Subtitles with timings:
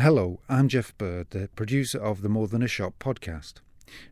[0.00, 3.54] Hello, I'm Jeff Bird, the producer of the More Than a Shop podcast.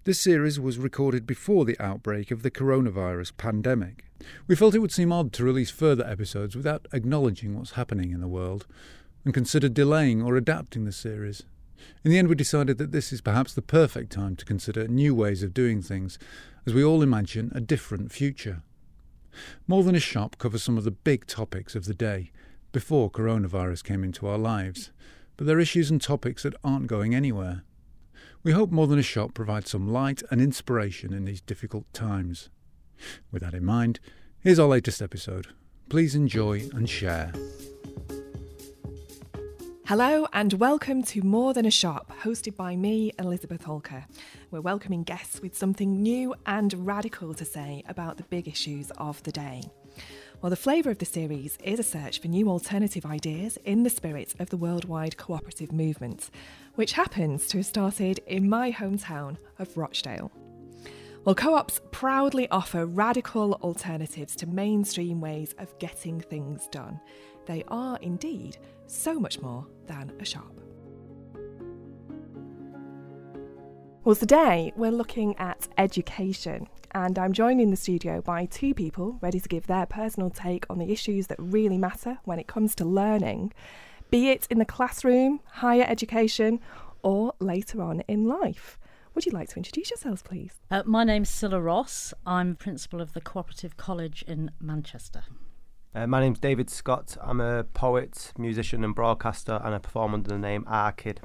[0.03, 4.05] This series was recorded before the outbreak of the coronavirus pandemic.
[4.49, 8.21] We felt it would seem odd to release further episodes without acknowledging what's happening in
[8.21, 8.67] the world,
[9.25, 11.45] and considered delaying or adapting the series.
[12.05, 15.15] In the end, we decided that this is perhaps the perfect time to consider new
[15.15, 16.19] ways of doing things,
[16.67, 18.65] as we all imagine a different future.
[19.69, 22.33] More Than a Shop covers some of the big topics of the day,
[22.73, 24.91] before coronavirus came into our lives
[25.37, 27.63] but they're issues and topics that aren't going anywhere.
[28.43, 32.49] We hope More Than a Shop provides some light and inspiration in these difficult times.
[33.31, 34.01] With that in mind,
[34.41, 35.49] here's our latest episode.
[35.89, 37.33] Please enjoy and share.
[39.87, 44.05] Hello and welcome to More Than a Shop, hosted by me, Elizabeth Alker.
[44.51, 49.23] We're welcoming guests with something new and radical to say about the big issues of
[49.23, 49.63] the day.
[50.43, 53.91] Well, the flavour of the series is a search for new alternative ideas in the
[53.91, 56.31] spirit of the worldwide cooperative movement,
[56.75, 60.31] which happens to have started in my hometown of Rochdale.
[61.25, 67.01] Well, co ops proudly offer radical alternatives to mainstream ways of getting things done.
[67.47, 70.66] They are indeed so much more than a shop.
[74.07, 79.19] Well, today we're looking at education and I'm joined in the studio by two people
[79.21, 82.77] ready to give their personal take on the issues that really matter when it comes
[82.77, 83.53] to learning,
[84.09, 86.61] be it in the classroom, higher education,
[87.03, 88.79] or later on in life.
[89.17, 90.53] Would you like to introduce yourselves, please?
[90.71, 92.15] Uh, my name's Cilla Ross.
[92.25, 95.25] I'm principal of the Cooperative College in Manchester.
[95.97, 97.17] Uh, my name's David Scott.
[97.21, 101.23] I'm a poet, musician, and broadcaster, and I perform under the name R Kid.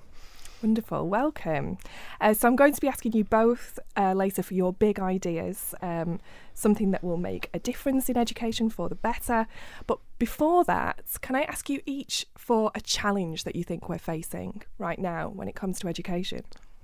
[0.61, 1.79] Wonderful, welcome.
[2.19, 5.73] Uh, so, I'm going to be asking you both uh, later for your big ideas,
[5.81, 6.19] um,
[6.53, 9.47] something that will make a difference in education for the better.
[9.87, 13.97] But before that, can I ask you each for a challenge that you think we're
[13.97, 16.43] facing right now when it comes to education?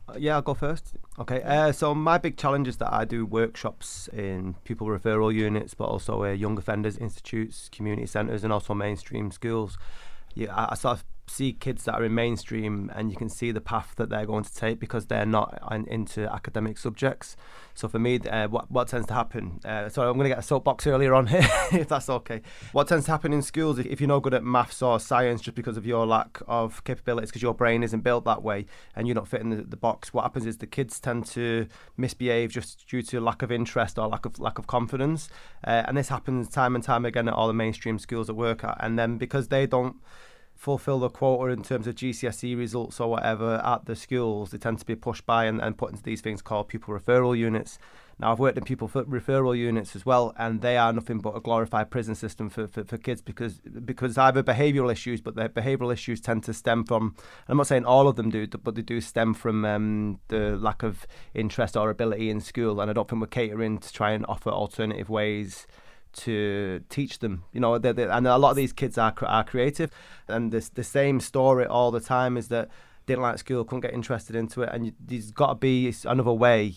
[0.09, 0.93] Uh, yeah, I'll go first.
[1.19, 5.75] Okay, uh, so my big challenge is that I do workshops in pupil referral units,
[5.75, 9.77] but also uh, young offenders institutes, community centres, and also mainstream schools.
[10.33, 13.51] Yeah, I, I sort of see kids that are in mainstream and you can see
[13.51, 17.35] the path that they're going to take because they're not in, into academic subjects.
[17.73, 19.59] So for me, uh, what what tends to happen?
[19.63, 22.41] Uh, sorry, I'm going to get a soapbox earlier on here, if that's okay.
[22.71, 25.55] What tends to happen in schools, if, you're not good at maths or science just
[25.55, 28.65] because of your lack of capabilities, because your brain isn't built that way,
[28.95, 31.67] and you're not fitting the, the box, what happens is the kids tend to
[31.97, 35.29] misbehave just due to lack of interest or lack of lack of confidence,
[35.65, 38.63] uh, and this happens time and time again at all the mainstream schools that work
[38.63, 39.97] at, and then because they don't
[40.57, 44.79] fulfill the quota in terms of GCSE results or whatever at the schools, they tend
[44.79, 47.77] to be pushed by and, and put into these things called pupil referral units.
[48.19, 51.39] Now, I've worked in pupil referral units as well, and they are nothing but a
[51.39, 55.93] glorified prison system for, for, for kids because because either behavioural issues, but the behavioural
[55.93, 57.15] issues tend to stem from,
[57.47, 60.81] I'm not saying all of them do, but they do stem from um, the lack
[60.81, 64.25] of interest or ability in school, and I don't think we're catering to try and
[64.25, 65.67] offer alternative ways
[66.17, 67.43] to teach them.
[67.53, 69.91] You know, they're, they're, and a lot of these kids are are creative,
[70.27, 72.69] and the the same story all the time is that
[73.05, 76.33] didn't like school, couldn't get interested into it, and you, there's got to be another
[76.33, 76.75] way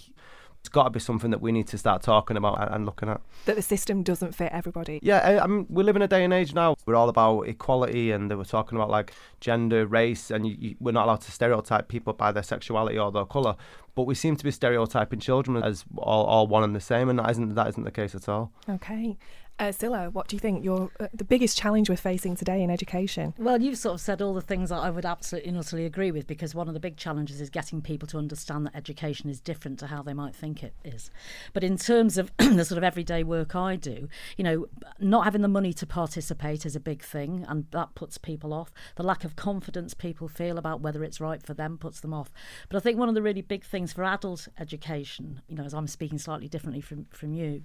[0.60, 3.20] it's got to be something that we need to start talking about and looking at.
[3.46, 5.00] That the system doesn't fit everybody.
[5.02, 6.76] Yeah, I mean, we live in a day and age now.
[6.84, 10.76] We're all about equality, and they were talking about like gender, race, and you, you,
[10.78, 13.56] we're not allowed to stereotype people by their sexuality or their colour.
[13.94, 17.18] But we seem to be stereotyping children as all, all one and the same, and
[17.18, 18.52] that isn't that isn't the case at all.
[18.68, 19.16] Okay.
[19.60, 19.72] Uh,
[20.12, 20.66] what do you think?
[20.66, 23.34] Uh, the biggest challenge we're facing today in education.
[23.36, 26.10] Well, you've sort of said all the things that I would absolutely and utterly agree
[26.10, 29.38] with because one of the big challenges is getting people to understand that education is
[29.38, 31.10] different to how they might think it is.
[31.52, 34.66] But in terms of the sort of everyday work I do, you know,
[34.98, 38.72] not having the money to participate is a big thing, and that puts people off.
[38.96, 42.32] The lack of confidence people feel about whether it's right for them puts them off.
[42.70, 45.74] But I think one of the really big things for adult education, you know, as
[45.74, 47.64] I'm speaking slightly differently from from you,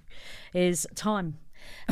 [0.52, 1.38] is time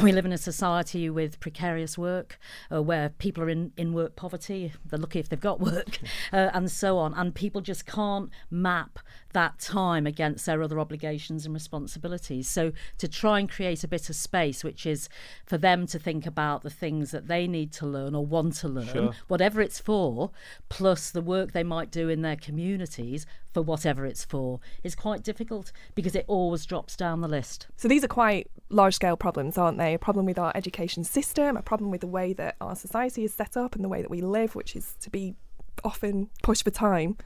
[0.02, 2.38] we live in a society with precarious work,
[2.72, 4.72] uh, where people are in, in work poverty.
[4.84, 5.98] They're lucky if they've got work,
[6.32, 7.14] uh, and so on.
[7.14, 8.98] And people just can't map
[9.32, 12.48] that time against their other obligations and responsibilities.
[12.48, 15.08] So to try and create a bit of space, which is
[15.44, 18.68] for them to think about the things that they need to learn or want to
[18.68, 19.12] learn, sure.
[19.28, 20.30] whatever it's for,
[20.68, 25.22] plus the work they might do in their communities for whatever it's for, is quite
[25.22, 27.66] difficult because it always drops down the list.
[27.76, 29.94] So these are quite large scale problems, aren't they?
[29.94, 33.32] A problem with our education system, a problem with the way that our society is
[33.32, 35.34] set up and the way that we live, which is to be
[35.82, 37.16] often pushed for time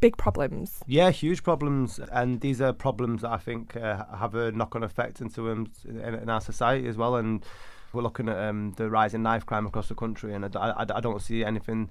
[0.00, 0.80] big problems.
[0.86, 5.20] Yeah, huge problems, and these are problems that I think uh, have a knock-on effect
[5.20, 7.16] into um, in, in, our society as well.
[7.16, 7.44] And
[7.92, 10.86] we're looking at um, the rise in knife crime across the country, and I, I,
[10.96, 11.90] I don't see anything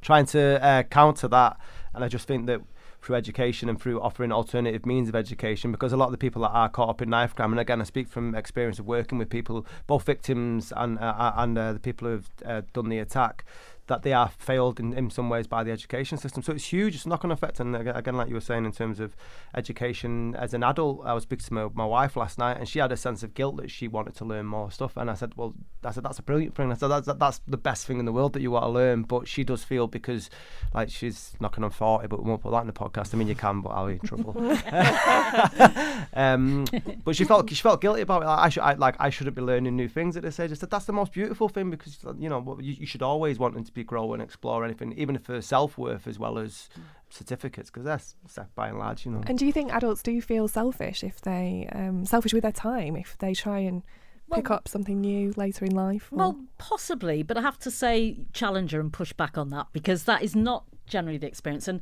[0.00, 1.58] trying to uh, counter that.
[1.94, 2.60] And I just think that
[3.04, 6.40] through education and through offering alternative means of education because a lot of the people
[6.42, 9.18] that are caught up in knife crime and again I speak from experience of working
[9.18, 13.44] with people both victims and uh, and uh, the people who've uh, done the attack
[13.86, 16.42] that they are failed in, in some ways by the education system.
[16.42, 16.94] So it's huge.
[16.94, 17.60] It's knock-on effect.
[17.60, 19.14] And again, like you were saying, in terms of
[19.54, 22.78] education as an adult, I was speaking to my, my wife last night, and she
[22.78, 24.96] had a sense of guilt that she wanted to learn more stuff.
[24.96, 25.54] And I said, well,
[25.84, 26.72] I said that's a brilliant thing.
[26.72, 29.02] I said that's, that's the best thing in the world that you want to learn.
[29.02, 30.30] But she does feel because,
[30.72, 33.14] like, she's knocking on forty, but we won't put that in the podcast.
[33.14, 34.34] I mean, you can, but I'll be in trouble.
[36.14, 36.64] um,
[37.04, 38.26] but she felt she felt guilty about it.
[38.26, 40.50] Like, I should, I, like, I shouldn't be learning new things at this age.
[40.50, 43.66] I said that's the most beautiful thing because you know you, you should always want
[43.66, 46.68] to be grow and explore anything, even for self worth as well as
[47.10, 49.22] certificates, because that's, that's by and large, you know.
[49.26, 52.96] And do you think adults do feel selfish if they um, selfish with their time
[52.96, 53.82] if they try and
[54.28, 56.08] well, pick up something new later in life?
[56.12, 56.16] Or?
[56.16, 60.22] Well, possibly, but I have to say challenger and push back on that because that
[60.22, 61.68] is not generally the experience.
[61.68, 61.80] And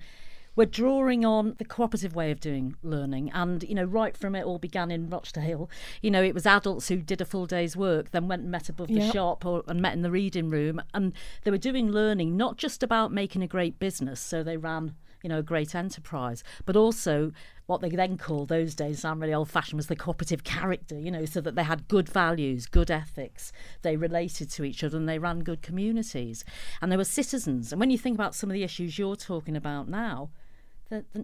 [0.56, 3.30] we're drawing on the cooperative way of doing learning.
[3.32, 5.68] And, you know, right from it all began in Rochdale,
[6.00, 8.68] you know, it was adults who did a full day's work, then went and met
[8.68, 10.80] above the shop or and met in the reading room.
[10.92, 11.12] And
[11.44, 15.28] they were doing learning not just about making a great business, so they ran you
[15.28, 17.32] know, a great enterprise, but also
[17.66, 21.10] what they then called those days, sound really old fashioned, was the cooperative character, you
[21.10, 23.52] know, so that they had good values, good ethics,
[23.82, 26.44] they related to each other and they ran good communities.
[26.80, 27.72] And they were citizens.
[27.72, 30.30] And when you think about some of the issues you're talking about now,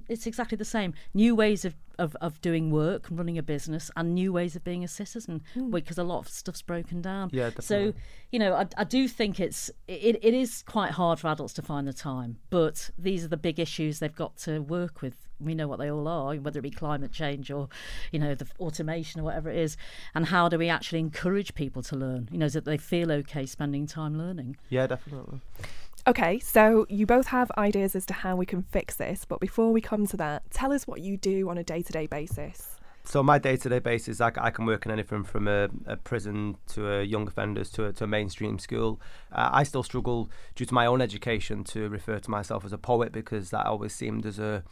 [0.09, 0.95] it's exactly the same.
[1.15, 4.85] New ways of, of, of doing work, running a business, and new ways of being
[4.85, 5.71] a citizen mm.
[5.71, 7.31] because a lot of stuff's broken down.
[7.33, 7.93] Yeah, definitely.
[7.93, 7.99] So,
[8.31, 11.63] you know, I, I do think it's it, it is quite hard for adults to
[11.63, 15.15] find the time, but these are the big issues they've got to work with.
[15.41, 17.69] We know what they all are, whether it be climate change or,
[18.11, 19.77] you know, the automation or whatever it is.
[20.15, 22.29] And how do we actually encourage people to learn?
[22.33, 24.57] You know, so that they feel okay spending time learning.
[24.69, 25.41] Yeah, definitely.
[26.09, 29.73] Okay, so you both have ideas as to how we can fix this, but before
[29.73, 32.77] we come to that, tell us what you do on a day to day basis.
[33.05, 36.91] So my day-to-day basis, I, I, can work in anything from a, a prison to
[36.93, 39.01] a young offenders to a, to a mainstream school.
[39.33, 42.79] Uh, I still struggle due to my own education to refer to myself as a
[42.79, 44.63] poet because that always seemed as a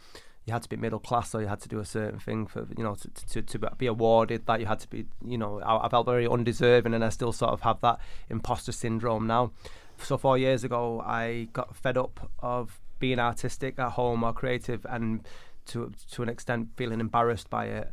[0.45, 2.65] you had to be middle class or you had to do a certain thing for
[2.77, 5.85] you know to, to, to be awarded that you had to be you know I,
[5.85, 7.99] I felt very undeserving and I still sort of have that
[8.29, 9.51] imposter syndrome now
[9.99, 14.85] so four years ago, I got fed up of being artistic at home or creative,
[14.89, 15.27] and
[15.67, 17.91] to to an extent feeling embarrassed by it.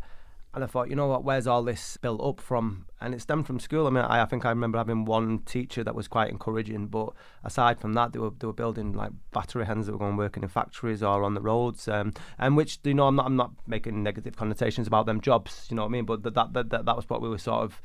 [0.54, 2.86] And I thought, you know what, where's all this built up from?
[3.00, 3.88] And it stemmed from school.
[3.88, 7.08] I mean, I, I think I remember having one teacher that was quite encouraging, but
[7.42, 10.44] aside from that, they were they were building like battery hens that were going working
[10.44, 13.50] in factories or on the roads, um, and which you know I'm not I'm not
[13.66, 16.04] making negative connotations about them jobs, you know what I mean?
[16.04, 17.82] But that that that, that was what we were sort of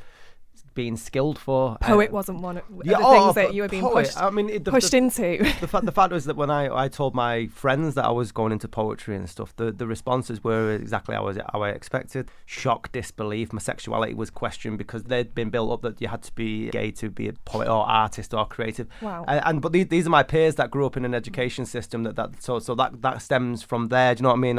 [0.73, 1.77] being skilled for.
[1.81, 4.05] Poet uh, wasn't one of yeah, the oh, things that you were being poet.
[4.05, 5.37] pushed, I mean, the, pushed the, into.
[5.59, 8.31] The, fact, the fact was that when I, I told my friends that I was
[8.31, 11.69] going into poetry and stuff, the, the responses were exactly how I, was, how I
[11.69, 12.29] expected.
[12.45, 13.51] Shock, disbelief.
[13.51, 16.91] My sexuality was questioned because they'd been built up that you had to be gay
[16.91, 18.87] to be a poet or artist or creative.
[19.01, 19.25] Wow.
[19.27, 22.03] And, and but these, these are my peers that grew up in an education system
[22.03, 24.15] that, that so so that that stems from there.
[24.15, 24.55] Do you know what I mean?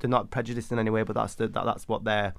[0.00, 2.34] They're not prejudiced in any way, but that's the, that, that's what they're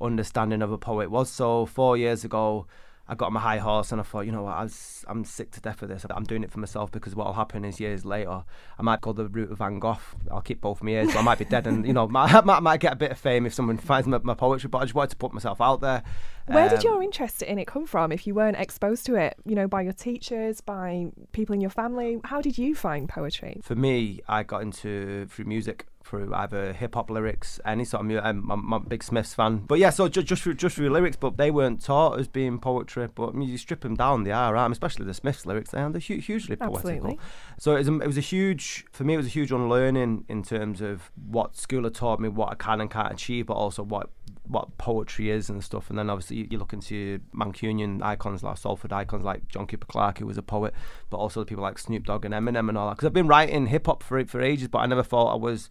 [0.00, 1.30] understanding of a poet was.
[1.30, 2.66] So four years ago,
[3.10, 4.68] I got on my high horse and I thought, you know what, I
[5.08, 6.06] I'm sick to death of this.
[6.08, 8.44] I'm doing it for myself because what will happen is years later,
[8.78, 9.98] I might go the route of Van Gogh.
[10.30, 12.62] I'll keep both my ears, but I might be dead and, you know, I might,
[12.62, 14.94] might get a bit of fame if someone finds my, my poetry, but I just
[14.94, 16.04] wanted to put myself out there.
[16.46, 19.36] Where um, did your interest in it come from if you weren't exposed to it,
[19.44, 22.20] you know, by your teachers, by people in your family?
[22.22, 23.60] How did you find poetry?
[23.64, 28.06] For me, I got into through music through either hip hop lyrics, any sort of
[28.06, 28.24] music.
[28.24, 30.74] I'm, um, I'm, I'm, a big Smiths fan, but yeah, so just just through, just
[30.74, 33.08] through lyrics, but they weren't taught as being poetry.
[33.14, 34.70] But I mean, you strip them down, they are, right?
[34.70, 36.78] especially the Smiths lyrics, they are they're hu- hugely poetical.
[36.78, 37.18] Absolutely.
[37.58, 39.14] So it was, a, it was a huge for me.
[39.14, 42.56] It was a huge unlearning in terms of what school had taught me, what I
[42.56, 44.10] can and can't achieve, but also what
[44.50, 45.90] what poetry is and stuff.
[45.90, 49.86] And then obviously you, you look into Mancunian icons like Salford icons like John Cooper
[49.86, 50.74] Clarke, who was a poet,
[51.08, 52.96] but also the people like Snoop Dogg and Eminem and all that.
[52.96, 55.68] Because I've been writing hip hop for for ages, but I never thought I was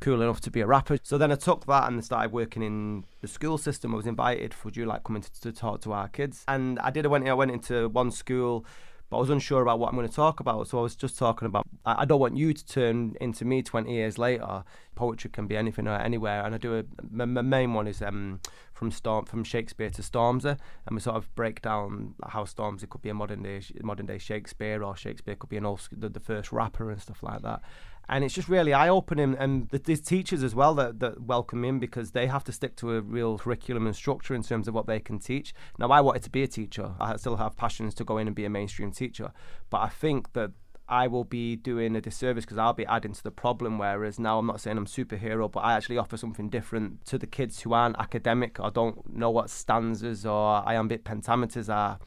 [0.00, 0.98] cool enough to be a rapper.
[1.02, 3.92] So then I took that and started working in the school system.
[3.92, 6.44] I was invited, would you like coming to, to talk to our kids?
[6.48, 7.04] And I did.
[7.06, 7.28] I went.
[7.28, 8.64] I went into one school
[9.10, 10.68] but I was unsure about what I'm going to talk about.
[10.68, 13.92] So I was just talking about I don't want you to turn into me 20
[13.92, 14.62] years later.
[14.94, 18.02] Poetry can be anything or anywhere, and I do a my, my main one is
[18.02, 18.40] um,
[18.72, 23.02] from Storm from Shakespeare to Stormzy, and we sort of break down how Stormzy could
[23.02, 26.20] be a modern day modern day Shakespeare, or Shakespeare could be an old the, the
[26.20, 27.62] first rapper and stuff like that
[28.10, 29.36] and it's just really eye opening.
[29.38, 32.96] And the teachers as well that, that welcome in because they have to stick to
[32.96, 35.54] a real curriculum and structure in terms of what they can teach.
[35.78, 36.90] Now, I wanted to be a teacher.
[36.98, 39.30] I still have passions to go in and be a mainstream teacher,
[39.70, 40.50] but I think that
[40.88, 43.78] I will be doing a disservice because I'll be adding to the problem.
[43.78, 47.28] Whereas now I'm not saying I'm superhero, but I actually offer something different to the
[47.28, 52.00] kids who aren't academic or don't know what stanzas or iambic pentameters are.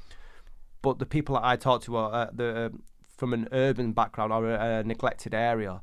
[0.82, 2.74] But the people that I talk to are uh, the
[3.24, 5.82] from an urban background or a, a neglected area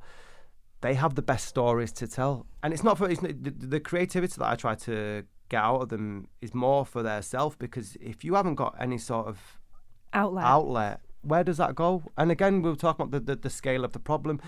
[0.80, 2.46] they have the best stories to tell.
[2.62, 5.88] And it's not for it's, the, the creativity that I try to get out of
[5.88, 9.58] them is more for their self because if you haven't got any sort of
[10.12, 10.44] Outlet.
[10.44, 12.02] outlet, where does that go?
[12.16, 14.40] And again, we'll talking about the, the, the scale of the problem.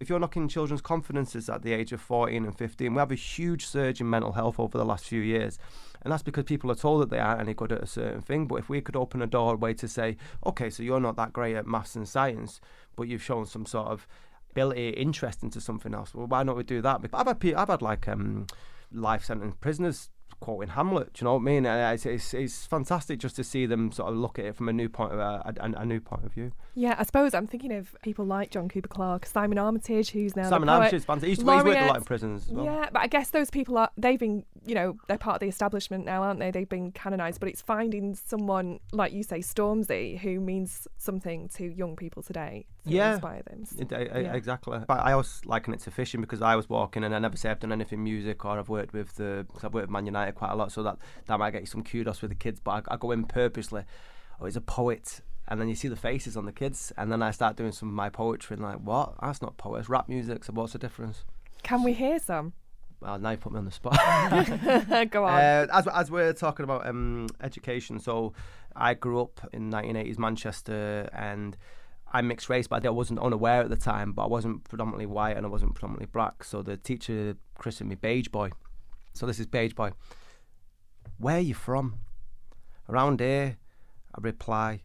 [0.00, 3.16] If you're knocking children's confidences at the age of 14 and 15, we have a
[3.16, 5.58] huge surge in mental health over the last few years.
[6.00, 8.46] And that's because people are told that they aren't any good at a certain thing.
[8.46, 10.16] But if we could open a doorway to say,
[10.46, 12.62] okay, so you're not that great at maths and science,
[12.96, 14.08] but you've shown some sort of
[14.52, 16.14] ability, interest into something else.
[16.14, 17.02] Well, why not we do that?
[17.12, 18.46] I've had, I've had like um,
[18.90, 20.08] life sentence prisoners
[20.40, 21.12] quoting Hamlet.
[21.12, 21.66] Do you know what I mean?
[21.66, 24.72] It's, it's, it's, fantastic just to see them sort of look at it from a
[24.72, 26.52] new point of uh, a, a, a, new point of view.
[26.74, 30.48] Yeah, I suppose I'm thinking of people like John Cooper Clarke, Simon Armitage, who's now
[30.48, 31.04] Simon Armitage.
[31.06, 32.48] He's, he's worked a lot in prisons.
[32.48, 32.64] Well.
[32.64, 35.48] Yeah, but I guess those people are they've been you know they're part of the
[35.48, 36.50] establishment now, aren't they?
[36.50, 41.64] They've been canonised, but it's finding someone like you say Stormzy who means something to
[41.64, 42.66] young people today.
[42.84, 43.64] To yeah, inspire them.
[43.78, 44.34] It, yeah.
[44.34, 44.78] exactly.
[44.86, 47.50] But I always liken it to fishing because I was walking and I never say
[47.50, 50.34] I've done anything music or I've worked with the cause I've worked with Man United
[50.34, 52.60] quite a lot, so that that might get you some kudos with the kids.
[52.60, 53.84] But I, I go in purposely.
[54.40, 57.22] Oh, he's a poet, and then you see the faces on the kids, and then
[57.22, 59.14] I start doing some of my poetry, and like, what?
[59.20, 59.92] That's not poetry.
[59.92, 60.44] Rap music.
[60.44, 61.24] So what's the difference?
[61.62, 62.54] Can we hear some?
[63.00, 63.94] Well, now you put me on the spot.
[65.10, 65.32] Go on.
[65.32, 68.34] Uh, as, as we're talking about um, education, so
[68.76, 71.56] I grew up in 1980s Manchester, and
[72.12, 74.12] I'm mixed race, but I wasn't unaware at the time.
[74.12, 76.44] But I wasn't predominantly white, and I wasn't predominantly black.
[76.44, 78.50] So the teacher christened me Beige Boy.
[79.14, 79.92] So this is Beige Boy.
[81.16, 82.00] Where are you from?
[82.88, 83.56] Around here,
[84.14, 84.82] I reply.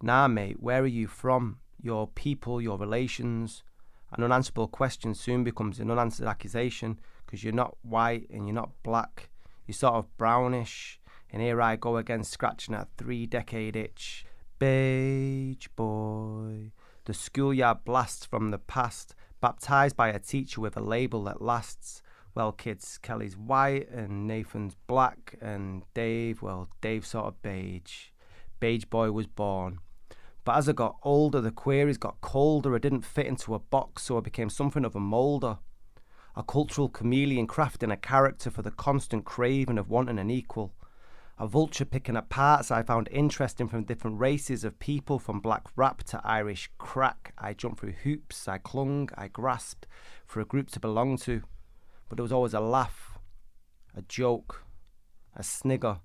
[0.00, 1.58] Nah, mate, where are you from?
[1.80, 3.62] Your people, your relations.
[4.12, 6.98] An unanswerable question soon becomes an unanswered accusation
[7.32, 9.30] because you're not white and you're not black.
[9.66, 11.00] You're sort of brownish.
[11.30, 14.26] And here I go again, scratching that three decade itch.
[14.58, 16.72] Beige boy.
[17.06, 22.02] The schoolyard blast from the past, baptized by a teacher with a label that lasts.
[22.34, 28.10] Well, kids, Kelly's white and Nathan's black, and Dave, well, Dave's sort of beige.
[28.60, 29.78] Beige boy was born.
[30.44, 32.74] But as I got older, the queries got colder.
[32.74, 35.56] I didn't fit into a box, so I became something of a moulder.
[36.34, 40.72] A cultural chameleon crafting a character for the constant craving of wanting an equal.
[41.38, 45.64] A vulture picking at parts I found interesting from different races of people, from black
[45.76, 47.34] rap to Irish crack.
[47.36, 49.86] I jumped through hoops, I clung, I grasped
[50.24, 51.42] for a group to belong to.
[52.08, 53.18] But there was always a laugh,
[53.94, 54.64] a joke,
[55.36, 56.00] a snigger.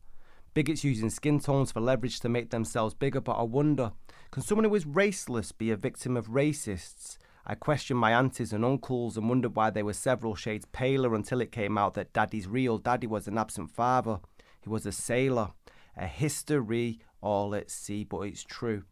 [0.53, 3.93] Bigots using skin tones for leverage to make themselves bigger, but I wonder
[4.31, 7.17] can someone who is raceless be a victim of racists?
[7.49, 11.39] I questioned my aunties and uncles and wondered why they were several shades paler until
[11.39, 14.19] it came out that Daddy's real daddy was an absent father.
[14.59, 15.51] He was a sailor.
[15.95, 18.83] A history all at sea, but it's true.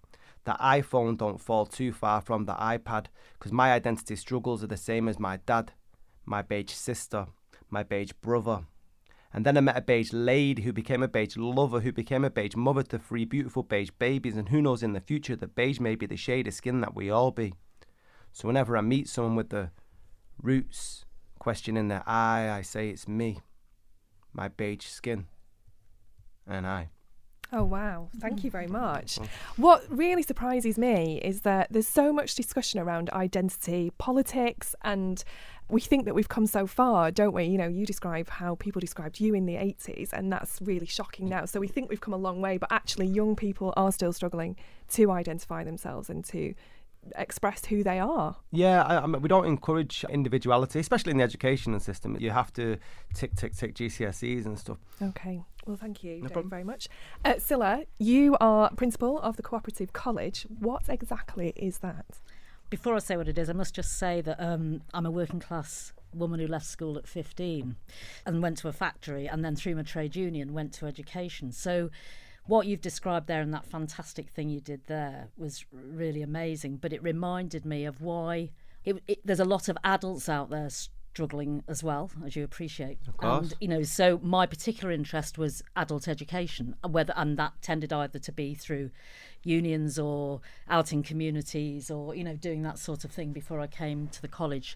[0.45, 4.77] The iPhone don't fall too far from the iPad, because my identity struggles are the
[4.77, 5.73] same as my dad,
[6.25, 7.27] my beige sister,
[7.69, 8.65] my beige brother.
[9.33, 12.29] And then I met a beige lady who became a beige lover, who became a
[12.29, 15.81] beige mother to three beautiful beige babies, and who knows in the future that beige
[15.81, 17.53] may be the shade of skin that we all be.
[18.35, 19.69] So whenever I meet someone with the
[20.41, 21.05] roots,
[21.39, 23.39] question in their eye, I say it's me,
[24.33, 25.27] my beige skin,
[26.45, 26.89] and I.
[27.53, 28.09] Oh, wow.
[28.19, 29.19] Thank you very much.
[29.55, 35.23] What really surprises me is that there's so much discussion around identity, politics, and
[35.69, 37.45] we think that we've come so far, don't we?
[37.45, 41.29] You know, you describe how people described you in the 80s, and that's really shocking
[41.29, 41.45] now.
[41.45, 44.57] So we think we've come a long way, but actually, young people are still struggling
[44.89, 46.53] to identify themselves and to
[47.17, 48.35] express who they are.
[48.51, 52.17] Yeah, I, I mean, we don't encourage individuality, especially in the education system.
[52.19, 52.77] You have to
[53.13, 54.77] tick, tick, tick GCSEs and stuff.
[55.01, 55.43] Okay.
[55.65, 56.87] Well, thank you no very much.
[57.23, 60.45] Uh, Cilla, you are principal of the Cooperative College.
[60.59, 62.05] What exactly is that?
[62.69, 65.39] Before I say what it is, I must just say that um, I'm a working
[65.39, 67.75] class woman who left school at 15
[68.25, 71.51] and went to a factory and then through my trade union went to education.
[71.51, 71.89] So
[72.47, 76.77] what you've described there and that fantastic thing you did there was really amazing.
[76.77, 78.51] But it reminded me of why
[78.83, 82.99] it, it, there's a lot of adults out there struggling as well, as you appreciate.
[83.07, 83.51] Of course.
[83.51, 88.19] And you know, so my particular interest was adult education, whether and that tended either
[88.19, 88.91] to be through
[89.45, 93.67] unions or out in communities or you know doing that sort of thing before I
[93.67, 94.75] came to the college.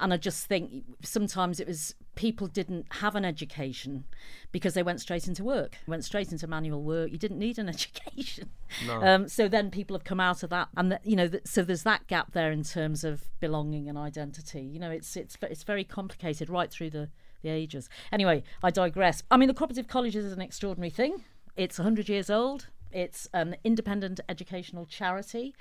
[0.00, 4.04] And I just think sometimes it was people didn't have an education
[4.52, 7.10] because they went straight into work went straight into manual work.
[7.10, 8.50] You didn't need an education.
[8.86, 9.02] No.
[9.02, 11.62] um, so then people have come out of that and the, you know the, so
[11.62, 14.62] there's that gap there in terms of belonging and identity.
[14.62, 17.10] You know it's it's it's very complicated right through the
[17.42, 17.88] the ages.
[18.12, 19.22] Anyway I digress.
[19.30, 21.24] I mean the cooperative college is an extraordinary thing.
[21.56, 25.54] It's 100 years old it's an independent educational charity.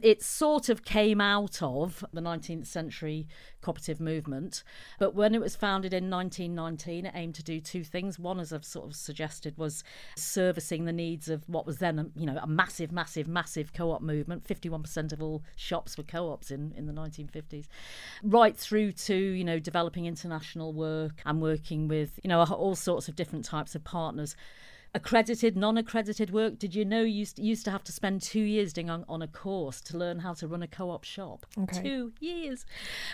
[0.00, 3.28] It sort of came out of the 19th century
[3.60, 4.64] cooperative movement,
[4.98, 8.18] but when it was founded in 1919, it aimed to do two things.
[8.18, 9.84] One, as I've sort of suggested, was
[10.16, 14.02] servicing the needs of what was then, a, you know, a massive, massive, massive co-op
[14.02, 14.44] movement.
[14.44, 17.68] 51% of all shops were co-ops in, in the 1950s,
[18.24, 23.08] right through to you know developing international work and working with you know all sorts
[23.08, 24.36] of different types of partners
[24.94, 26.58] accredited, non-accredited work.
[26.58, 29.22] Did you know you used, used to have to spend two years doing on, on
[29.22, 31.46] a course to learn how to run a co-op shop?
[31.58, 31.82] Okay.
[31.82, 32.66] Two years.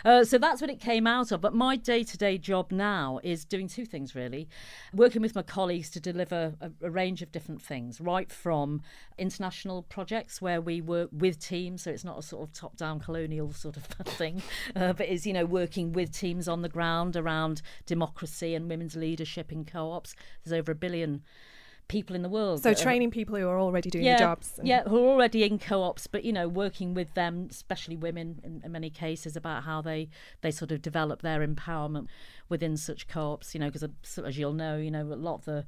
[0.04, 1.40] Uh, so that's what it came out of.
[1.40, 4.48] But my day-to-day job now is doing two things really,
[4.92, 8.82] working with my colleagues to deliver a, a range of different things, right from
[9.16, 13.52] international projects where we work with teams, so it's not a sort of top-down colonial
[13.52, 14.42] sort of thing,
[14.74, 18.96] uh, but is you know working with teams on the ground around democracy and women's
[18.96, 20.16] leadership in co-ops.
[20.44, 21.22] There's over a billion
[21.88, 22.62] people in the world.
[22.62, 24.60] So training are, people who are already doing yeah, the jobs.
[24.62, 28.62] Yeah, who are already in co-ops, but you know, working with them, especially women in,
[28.64, 30.08] in, many cases, about how they
[30.42, 32.06] they sort of develop their empowerment
[32.48, 33.54] within such co-ops.
[33.54, 35.64] You know, because uh, as you'll know, you know, a lot of the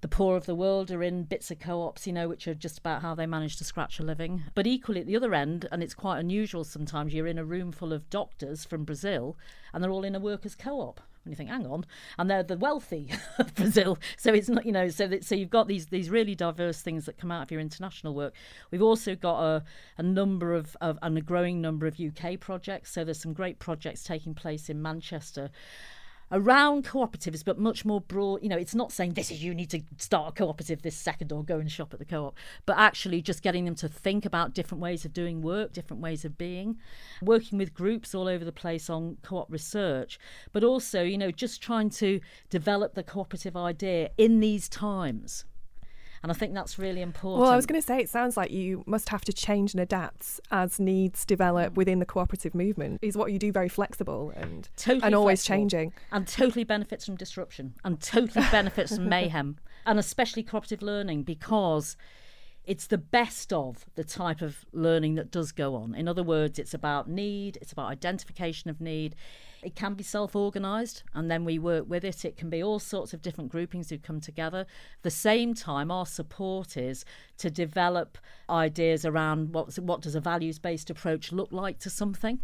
[0.00, 2.78] the poor of the world are in bits of co-ops, you know, which are just
[2.78, 4.44] about how they manage to scratch a living.
[4.54, 7.70] But equally at the other end, and it's quite unusual sometimes, you're in a room
[7.70, 9.36] full of doctors from Brazil,
[9.74, 11.86] and they're all in a workers' co-op and you think, hang on,
[12.18, 13.98] and they're the wealthy of Brazil.
[14.16, 17.06] So it's not, you know, so that, so you've got these these really diverse things
[17.06, 18.34] that come out of your international work.
[18.70, 19.64] We've also got a,
[19.98, 22.92] a number of, of and a growing number of UK projects.
[22.92, 25.50] So there's some great projects taking place in Manchester
[26.32, 28.42] around cooperatives, but much more broad.
[28.42, 31.32] You know, it's not saying this is you need to start a cooperative this second
[31.32, 34.24] or go and shop at the co op, but actually just getting them to think
[34.24, 36.78] about different ways of doing work, different ways of being,
[37.22, 40.18] working with groups all over the place on co op research,
[40.52, 45.44] but also, you know, just trying to develop the cooperative idea in these times.
[46.22, 47.42] And I think that's really important.
[47.42, 49.80] Well, I was going to say, it sounds like you must have to change and
[49.80, 52.98] adapt as needs develop within the cooperative movement.
[53.00, 57.16] Is what you do very flexible and totally and always changing, and totally benefits from
[57.16, 59.56] disruption, and totally benefits from mayhem,
[59.86, 61.96] and especially cooperative learning because
[62.64, 65.94] it's the best of the type of learning that does go on.
[65.94, 69.16] In other words, it's about need, it's about identification of need,
[69.62, 72.24] it can be self organised, and then we work with it.
[72.24, 74.60] It can be all sorts of different groupings who come together.
[74.60, 77.04] At the same time, our support is
[77.38, 78.18] to develop
[78.48, 82.40] ideas around what, what does a values based approach look like to something.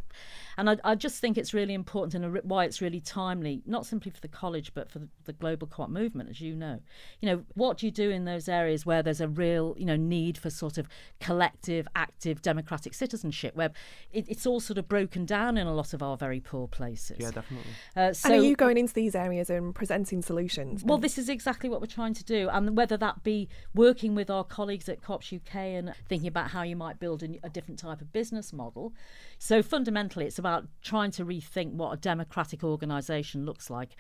[0.56, 4.10] And I, I, just think it's really important and why it's really timely, not simply
[4.10, 6.80] for the college, but for the, the global co-op movement, as you know.
[7.20, 9.96] You know, what do you do in those areas where there's a real, you know,
[9.96, 10.88] need for sort of
[11.20, 13.70] collective, active, democratic citizenship, where
[14.12, 16.86] it, it's all sort of broken down in a lot of our very poor places
[16.86, 17.16] places.
[17.20, 17.72] Yeah, definitely.
[17.94, 20.84] Uh, so, and are you going into these areas and presenting solutions?
[20.84, 24.30] Well, this is exactly what we're trying to do, and whether that be working with
[24.30, 27.78] our colleagues at COPS UK and thinking about how you might build a, a different
[27.78, 28.92] type of business model.
[29.38, 30.45] So fundamentally, it's about
[30.82, 33.96] trying to rethink what a democratic organisation looks like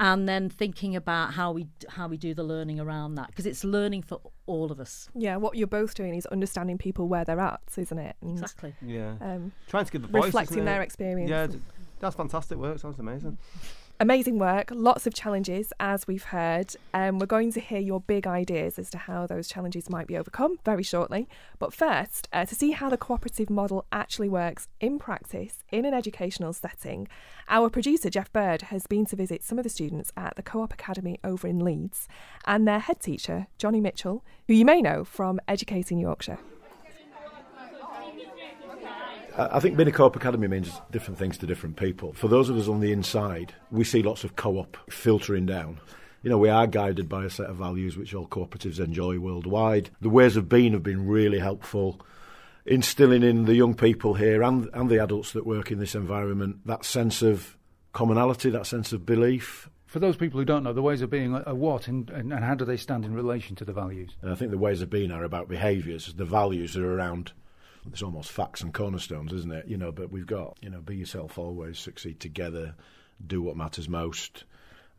[0.00, 3.62] and then thinking about how we how we do the learning around that because it's
[3.62, 5.08] learning for all of us.
[5.14, 8.16] Yeah, what you're both doing is understanding people where they're at, isn't it?
[8.22, 8.74] And, exactly.
[8.80, 9.14] Yeah.
[9.20, 11.30] Um, Trying to give the voice, reflecting their experience.
[11.30, 11.48] Yeah,
[12.00, 12.78] that's fantastic work.
[12.78, 13.36] Sounds amazing.
[14.02, 16.74] Amazing work, lots of challenges, as we've heard.
[16.94, 20.16] Um, we're going to hear your big ideas as to how those challenges might be
[20.16, 21.28] overcome very shortly.
[21.58, 25.92] But first, uh, to see how the cooperative model actually works in practice in an
[25.92, 27.08] educational setting,
[27.46, 30.62] our producer, Jeff Bird, has been to visit some of the students at the Co
[30.62, 32.08] op Academy over in Leeds
[32.46, 36.38] and their head teacher, Jonny Mitchell, who you may know from Educating Yorkshire.
[39.36, 42.12] I think being a co-op academy means different things to different people.
[42.12, 45.80] For those of us on the inside, we see lots of co-op filtering down.
[46.22, 49.90] You know, we are guided by a set of values which all cooperatives enjoy worldwide.
[50.00, 52.00] The ways of being have been really helpful,
[52.66, 56.66] instilling in the young people here and, and the adults that work in this environment
[56.66, 57.56] that sense of
[57.92, 59.70] commonality, that sense of belief.
[59.86, 62.44] For those people who don't know, the ways of being are what and, and, and
[62.44, 64.10] how do they stand in relation to the values?
[64.22, 66.12] I think the ways of being are about behaviours.
[66.12, 67.32] The values are around
[67.88, 69.66] it's almost facts and cornerstones, isn't it?
[69.66, 72.74] You know, but we've got, you know, be yourself always, succeed together,
[73.26, 74.44] do what matters most,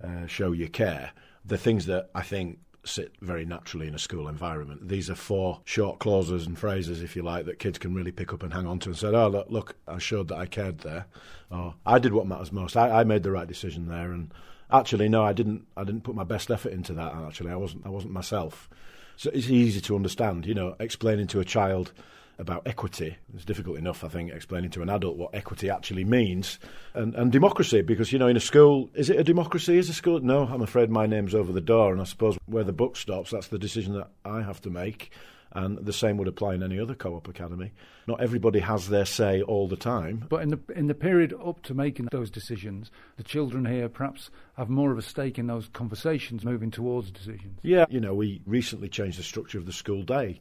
[0.04, 1.12] uh, show your care.
[1.46, 4.88] The things that I think sit very naturally in a school environment.
[4.88, 8.34] These are four short clauses and phrases, if you like, that kids can really pick
[8.34, 10.80] up and hang on to and say, oh, look, look I showed that I cared
[10.80, 11.06] there.
[11.52, 12.76] Or I did what matters most.
[12.76, 14.12] I, I made the right decision there.
[14.12, 14.34] And
[14.72, 17.52] actually, no, I didn't, I didn't put my best effort into that, actually.
[17.52, 18.70] I wasn't, I wasn't myself.
[19.16, 21.94] So it's easy to understand, you know, explaining to a child
[22.42, 23.16] about equity.
[23.34, 26.60] It's difficult enough, I think, explaining to an adult what equity actually means.
[26.94, 29.78] And, and democracy, because, you know, in a school, is it a democracy?
[29.78, 30.20] Is a school?
[30.20, 31.94] No, I'm afraid my name's over the door.
[31.94, 35.12] And I suppose where the book stops, that's the decision that I have to make.
[35.54, 37.74] And the same would apply in any other co-op academy.
[38.08, 40.26] Not everybody has their say all the time.
[40.30, 44.30] But in the in the period up to making those decisions, the children here perhaps
[44.56, 47.60] have more of a stake in those conversations moving towards decisions.
[47.64, 50.40] Yeah, you know, we recently changed the structure of the school day.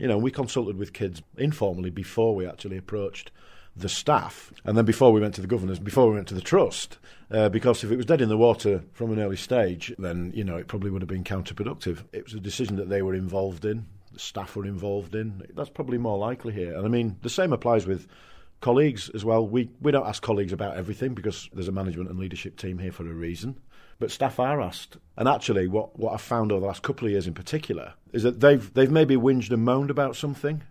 [0.00, 3.30] You know, we consulted with kids informally before we actually approached
[3.76, 6.40] the staff, and then before we went to the governors, before we went to the
[6.40, 6.98] trust,
[7.30, 10.42] uh, because if it was dead in the water from an early stage, then you
[10.42, 12.02] know it probably would have been counterproductive.
[12.12, 15.46] It was a decision that they were involved in the staff were involved in.
[15.54, 16.74] That's probably more likely here.
[16.76, 18.08] And I mean, the same applies with
[18.60, 19.46] colleagues as well.
[19.46, 22.92] We we don't ask colleagues about everything because there's a management and leadership team here
[22.92, 23.60] for a reason.
[23.98, 24.96] But staff are asked.
[25.18, 28.22] And actually, what, what I've found over the last couple of years in particular is
[28.22, 30.62] that they've they've maybe whinged and moaned about something,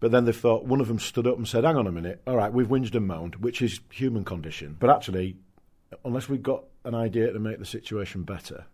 [0.00, 2.22] but then they've thought one of them stood up and said, "Hang on a minute,
[2.26, 4.76] all right, we've whinged and moaned, which is human condition.
[4.78, 5.36] But actually,
[6.04, 8.66] unless we've got an idea to make the situation better,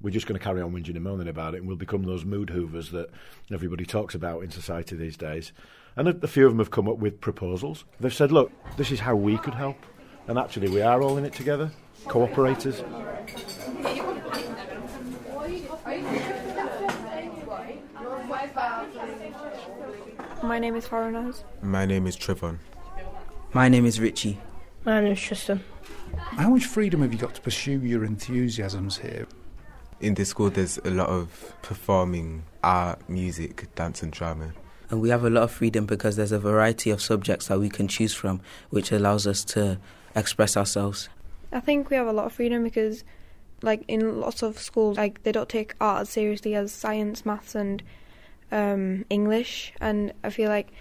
[0.00, 2.24] we're just going to carry on whinging and moaning about it, and we'll become those
[2.24, 3.08] mood hoovers that
[3.50, 5.52] everybody talks about in society these days.
[5.96, 7.84] And a, a, few of them have come up with proposals.
[7.98, 9.76] They've said, look, this is how we could help.
[10.28, 11.70] And actually, we are all in it together,
[12.04, 12.84] cooperators.
[20.42, 21.42] My name is Faranaz.
[21.62, 22.58] My name is Trevon.
[23.52, 24.38] My name is Richie.
[24.84, 25.64] My name is Tristan.
[26.16, 29.26] How much freedom have you got to pursue your enthusiasms here?
[30.00, 34.52] in this school there's a lot of performing art, music, dance and drama.
[34.90, 37.68] And we have a lot of freedom because there's a variety of subjects that we
[37.68, 39.78] can choose from, which allows us to
[40.14, 41.08] express ourselves.
[41.52, 43.04] I think we have a lot of freedom because,
[43.62, 47.54] like, in lots of schools, like, they don't take art as seriously as science, maths,
[47.54, 47.82] and
[48.52, 49.72] um, English.
[49.80, 50.72] And I feel like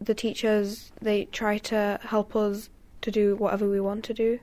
[0.00, 2.68] the teachers, they try to help us
[3.02, 4.38] to do whatever we want to do.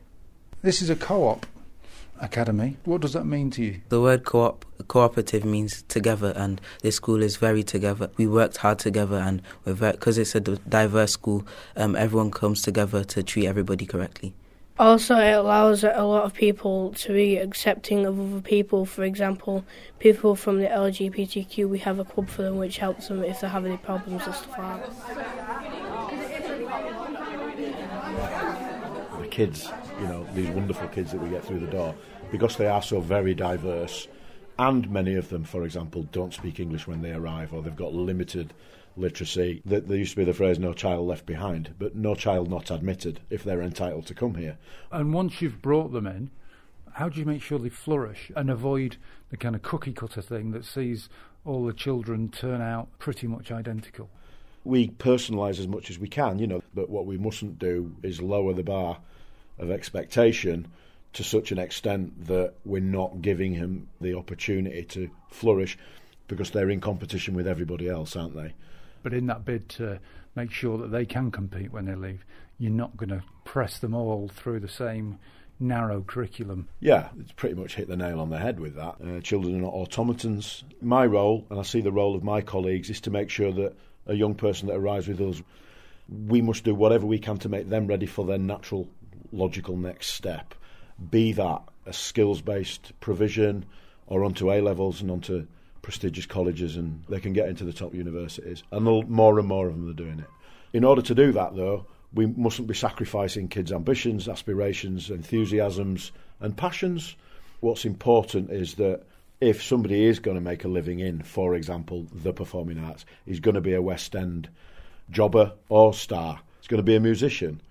[0.61, 1.45] This is a co op
[2.21, 2.77] Academy.
[2.85, 3.81] What does that mean to you?
[3.89, 8.09] The word co-op, cooperative means together, and this school is very together.
[8.17, 11.45] We worked hard together, and we're because it's a diverse school.
[11.75, 14.33] Um, everyone comes together to treat everybody correctly.
[14.79, 18.85] Also, it allows a lot of people to be accepting of other people.
[18.85, 19.65] For example,
[19.99, 23.49] people from the LGBTQ, we have a club for them which helps them if they
[23.49, 24.93] have any problems and stuff like that.
[29.21, 29.69] The kids
[29.99, 31.95] you know, these wonderful kids that we get through the door,
[32.31, 34.07] because they are so very diverse,
[34.57, 37.93] and many of them, for example, don't speak English when they arrive, or they've got
[37.93, 38.53] limited
[38.97, 39.61] literacy.
[39.65, 43.19] There used to be the phrase "no child left behind," but no child not admitted
[43.29, 44.57] if they're entitled to come here.
[44.91, 46.31] And once you've brought them in,
[46.93, 48.97] how do you make sure they flourish and avoid
[49.29, 51.07] the kind of cookie cutter thing that sees
[51.45, 54.09] all the children turn out pretty much identical?
[54.65, 58.21] We personalise as much as we can, you know, but what we mustn't do is
[58.21, 58.97] lower the bar
[59.59, 60.67] of expectation
[61.13, 65.77] to such an extent that we're not giving him the opportunity to flourish
[66.27, 68.53] because they're in competition with everybody else, aren't they?
[69.01, 69.99] But in that bid to
[70.35, 72.23] make sure that they can compete when they leave,
[72.59, 75.17] you're not going to press them all through the same
[75.59, 76.67] narrow curriculum.
[76.79, 78.95] Yeah, it's pretty much hit the nail on the head with that.
[79.03, 80.63] Uh, children are not automatons.
[80.81, 83.75] My role, and I see the role of my colleagues, is to make sure that
[84.05, 85.41] a young person that arrives with us,
[86.27, 88.87] we must do whatever we can to make them ready for their natural
[89.31, 90.53] logical next step,
[91.11, 93.65] be that a skills based provision
[94.07, 95.45] or onto A levels and onto
[95.81, 98.63] prestigious colleges, and they can get into the top universities.
[98.71, 100.29] And more and more of them are doing it.
[100.73, 106.57] In order to do that, though, we mustn't be sacrificing kids' ambitions, aspirations, enthusiasms, and
[106.57, 107.15] passions.
[107.59, 109.03] What's important is that
[109.41, 113.39] if somebody is going to make a living in, for example, the performing arts, he's
[113.39, 114.49] going to be a West End
[115.11, 116.39] jobber or star.
[116.59, 117.61] He's going to be a musician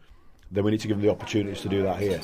[0.50, 2.20] then we need to give them the opportunities to do that here.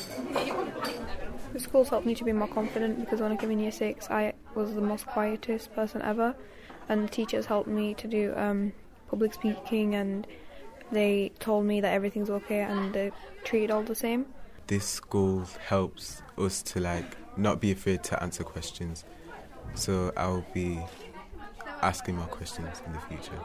[1.53, 4.09] The school's helped me to be more confident because when I came in year six,
[4.09, 6.35] I was the most quietest person ever,
[6.89, 8.73] and the teachers helped me to do um,
[9.09, 10.27] public speaking, and
[10.91, 13.11] they told me that everything's okay and they
[13.43, 14.25] treat it all the same.
[14.67, 19.05] This school helps us to like not be afraid to answer questions,
[19.75, 20.79] so I'll be
[21.81, 23.39] asking more questions in the future.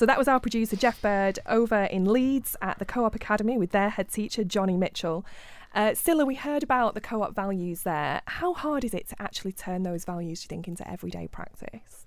[0.00, 3.58] So that was our producer Jeff Bird over in Leeds at the Co op Academy
[3.58, 5.26] with their head teacher Jonny Mitchell.
[5.74, 8.22] Uh, we heard about the co op values there.
[8.26, 12.06] How hard is it to actually turn those values, do you think, into everyday practice?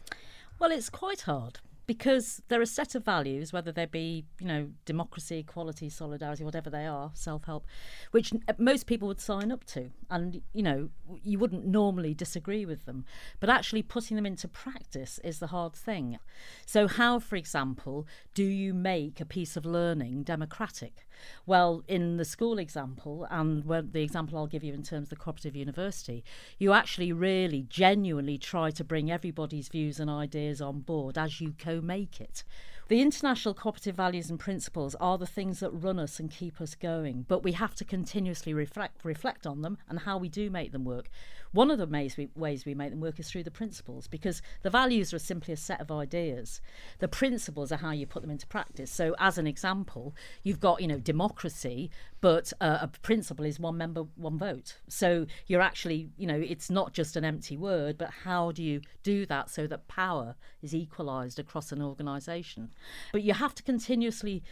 [0.57, 4.69] Well, it's quite hard because they're a set of values, whether they be, you know,
[4.85, 7.65] democracy, equality, solidarity, whatever they are, self help,
[8.11, 9.89] which uh, most people would sign up to.
[10.09, 10.89] And, you know,
[11.23, 13.05] you wouldn't normally disagree with them.
[13.39, 16.19] But actually putting them into practice is the hard thing.
[16.65, 21.05] So, how, for example, do you make a piece of learning democratic?
[21.45, 25.15] Well, in the school example, and the example I'll give you in terms of the
[25.15, 26.23] cooperative university,
[26.57, 31.53] you actually really genuinely try to bring everybody's views and ideas on board as you
[31.57, 32.43] co make it.
[32.89, 36.75] The international cooperative values and principles are the things that run us and keep us
[36.75, 40.73] going, but we have to continuously reflect, reflect on them and how we do make
[40.73, 41.09] them work.
[41.53, 44.41] One of the ways we, ways we make them work is through the principles because
[44.63, 46.59] the values are simply a set of ideas.
[46.97, 48.91] The principles are how you put them into practice.
[48.91, 53.77] So, as an example, you've got, you know, democracy, but uh, a principle is one
[53.77, 54.79] member, one vote.
[54.89, 58.81] So, you're actually, you know, it's not just an empty word, but how do you
[59.03, 62.71] do that so that power is equalised across an organisation?
[63.11, 64.43] But you have to continuously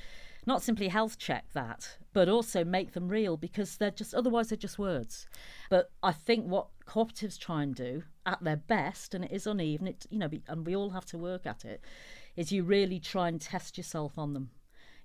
[0.45, 4.57] not simply health check that, but also make them real because they're just otherwise they're
[4.57, 5.27] just words.
[5.69, 9.87] But I think what cooperatives try and do at their best, and it is uneven,
[9.87, 11.81] it you know, and we all have to work at it,
[12.35, 14.49] is you really try and test yourself on them.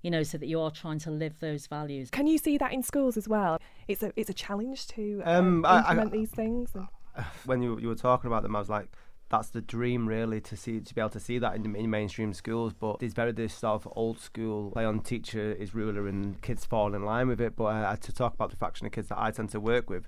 [0.02, 2.10] You know, so that you are trying to live those values.
[2.10, 3.58] Can you see that in schools as well?
[3.88, 6.74] It's a it's a challenge to um, um, implement I, I, these things.
[6.74, 6.86] And...
[7.44, 8.88] When you you were talking about them, I was like,
[9.28, 11.90] that's the dream really to see to be able to see that in, the, in
[11.90, 16.06] mainstream schools but there's very this sort of old school play on teacher is ruler
[16.06, 18.92] and kids fall in line with it but uh, to talk about the fraction of
[18.92, 20.06] kids that I tend to work with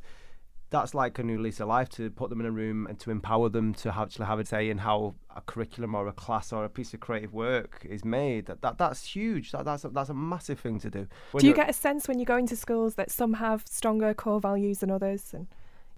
[0.71, 3.11] that's like a new lease of life to put them in a room and to
[3.11, 6.65] empower them to actually have a say in how a curriculum or a class or
[6.65, 8.47] a piece of creative work is made.
[8.47, 9.53] That, that that's huge.
[9.53, 11.07] That, that's a, that's a massive thing to do.
[11.33, 14.13] When do you get a sense when you go into schools that some have stronger
[14.13, 15.33] core values than others?
[15.33, 15.47] And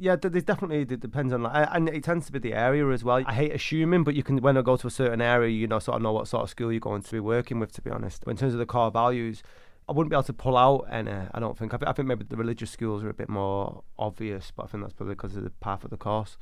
[0.00, 3.04] yeah, there's definitely it depends on like, and it tends to be the area as
[3.04, 3.22] well.
[3.26, 5.78] I hate assuming, but you can when I go to a certain area, you know,
[5.78, 7.72] sort of know what sort of school you're going to be working with.
[7.72, 9.42] To be honest, but in terms of the core values,
[9.88, 11.12] I wouldn't be able to pull out any.
[11.12, 11.74] I don't think.
[11.74, 14.66] I, th- I think maybe the religious schools are a bit more obvious, but I
[14.68, 16.38] think that's probably because of the path of the course.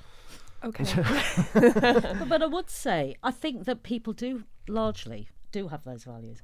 [0.64, 0.84] Okay.
[1.54, 6.42] but, but I would say I think that people do largely do have those values,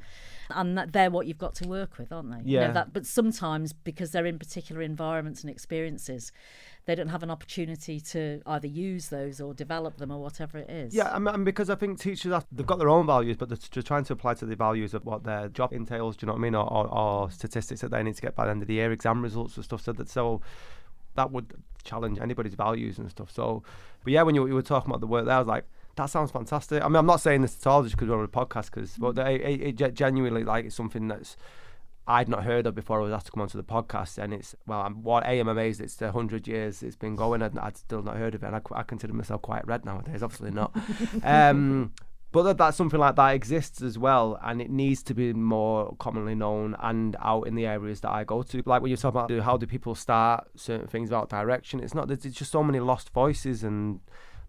[0.50, 2.50] and that they're what you've got to work with, aren't they?
[2.50, 2.60] Yeah.
[2.60, 6.32] You know, that, but sometimes because they're in particular environments and experiences,
[6.86, 10.68] they don't have an opportunity to either use those or develop them or whatever it
[10.68, 10.94] is.
[10.94, 13.86] Yeah, and, because I think teachers have, they've got their own values, but they're just
[13.86, 16.16] trying to apply to the values of what their job entails.
[16.16, 16.54] Do you know what I mean?
[16.54, 18.92] Or, or, or statistics that they need to get by the end of the year,
[18.92, 19.80] exam results and stuff.
[19.82, 20.42] So that so
[21.14, 23.30] that would challenge anybody's values and stuff.
[23.30, 23.62] So,
[24.02, 25.64] but yeah, when you, you were talking about the work there, I was like,
[25.96, 26.82] that sounds fantastic.
[26.82, 28.96] I mean, I'm not saying this at all just because we're on a podcast, because
[28.98, 29.34] but mm.
[29.34, 31.36] it, it, it genuinely like it's something that's
[32.06, 34.18] I'd not heard of before I was asked to come onto the podcast.
[34.18, 37.58] And it's well, I'm what A, I'm amazed it's hundred years it's been going, and
[37.58, 38.46] I'd still not heard of it.
[38.46, 40.22] And I, I consider myself quite red nowadays.
[40.22, 40.74] Obviously not.
[41.22, 41.92] um,
[42.34, 45.94] but that, that something like that exists as well, and it needs to be more
[46.00, 48.62] commonly known and out in the areas that I go to.
[48.66, 52.08] Like when you're talking about how do people start certain things about direction, it's not.
[52.08, 54.00] There's just so many lost voices and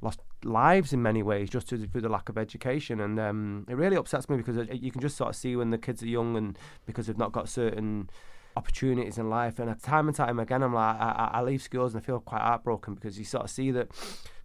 [0.02, 3.01] lost lives in many ways just through the lack of education.
[3.01, 5.77] And um, it really upsets me because you can just sort of see when the
[5.77, 8.10] kids are young and because they've not got certain
[8.55, 9.60] opportunities in life.
[9.60, 12.41] And time and time again, I'm like, I, I leave schools and I feel quite
[12.41, 13.89] heartbroken because you sort of see that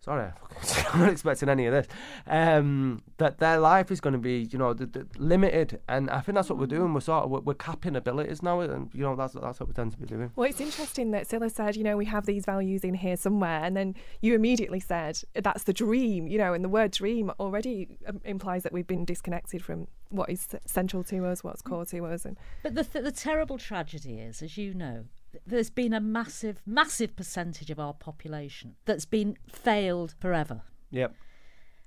[0.00, 0.30] sorry,
[0.92, 1.86] I'm not expecting any of this.
[2.26, 6.20] Um, that their life is going to be, you know, the, the limited, and I
[6.20, 6.94] think that's what we're doing.
[6.94, 9.74] We're sort of we're, we're, capping abilities now, and you know that's that's what we
[9.74, 10.32] tend to be doing.
[10.34, 13.62] Well, it's interesting that Cilla said, you know, we have these values in here somewhere,
[13.62, 17.88] and then you immediately said that's the dream, you know, and the word dream already
[18.06, 22.06] um, implies that we've been disconnected from what is central to us, what's core to
[22.06, 22.36] us, and.
[22.62, 25.04] But the th- the terrible tragedy is, as you know,
[25.47, 30.62] there's been a massive, massive percentage of our population that's been failed forever.
[30.90, 31.14] Yep.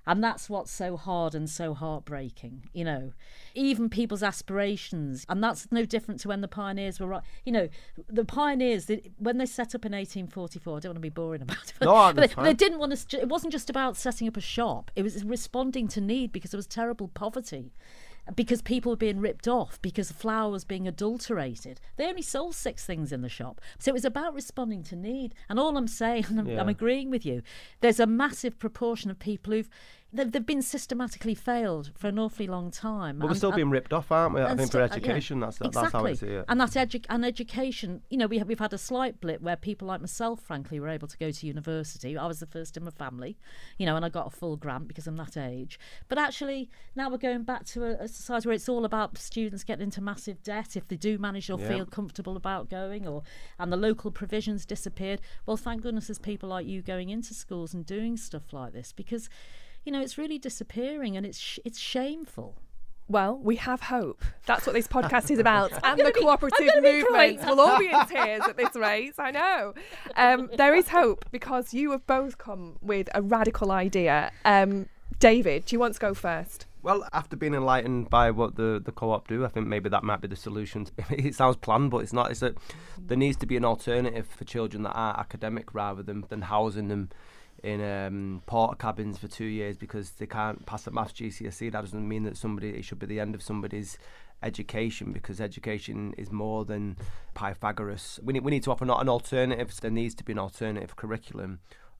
[0.05, 3.13] And that's what's so hard and so heartbreaking, you know.
[3.55, 7.23] Even people's aspirations, and that's no different to when the pioneers were right.
[7.45, 7.69] You know,
[8.09, 11.41] the pioneers, they, when they set up in 1844, I don't want to be boring
[11.41, 13.21] about it, but, no, but they, they, didn't want to.
[13.21, 16.57] It wasn't just about setting up a shop; it was responding to need because there
[16.57, 17.71] was terrible poverty
[18.35, 21.81] because people were being ripped off because the flour was being adulterated.
[21.97, 23.59] They only sold six things in the shop.
[23.79, 25.35] So it was about responding to need.
[25.49, 26.61] And all I'm saying, and I'm, yeah.
[26.61, 27.41] I'm agreeing with you,
[27.81, 29.69] there's a massive proportion of people who've
[30.13, 33.19] they've, they've been systematically failed for an awfully long time.
[33.19, 34.41] But we're still and- being ripped off, aren't we?
[34.41, 35.81] I think sti- for uh, yeah, education, that's exactly.
[35.81, 36.45] that's how I see it.
[36.47, 39.55] And that edu- and education, you know, we have, we've had a slight blip where
[39.55, 42.17] people like myself, frankly, were able to go to university.
[42.17, 43.37] I was the first in my family,
[43.77, 45.79] you know, and I got a full grant because I'm that age.
[46.07, 49.63] But actually, now we're going back to a, a society where it's all about students
[49.63, 51.67] getting into massive debt if they do manage or Yeah.
[51.69, 53.23] feel comfortable about going, or
[53.59, 55.21] and the local provisions disappeared.
[55.45, 58.91] Well, thank goodness there's people like you going into schools and doing stuff like this
[58.91, 59.29] because.
[59.85, 62.55] You know, it's really disappearing, and it's sh- it's shameful.
[63.09, 64.23] Well, we have hope.
[64.45, 65.71] That's what this podcast is about.
[65.71, 67.41] and gonna the I'm cooperative gonna be movement.
[67.45, 69.73] We'll all be in tears at this rate, I know.
[70.15, 74.31] Um, there is hope because you have both come with a radical idea.
[74.45, 74.87] Um,
[75.19, 76.65] David, do you want to go first?
[76.81, 80.19] Well, after being enlightened by what the, the co-op do, I think maybe that might
[80.19, 80.87] be the solution.
[81.09, 82.29] it sounds planned, but it's not.
[82.29, 82.57] It's that
[82.97, 86.89] there needs to be an alternative for children that are academic rather than, than housing
[86.89, 87.09] them
[87.63, 91.71] in um, Portakabins for two years because they can't pass a maths GCSE.
[91.71, 93.97] That doesn't mean that somebody it should be the end of somebody's
[94.43, 96.97] education because education is more than
[97.33, 98.19] Pythagoras.
[98.21, 99.73] We need we need to offer not an alternative.
[99.79, 101.59] There needs to be an alternative curriculum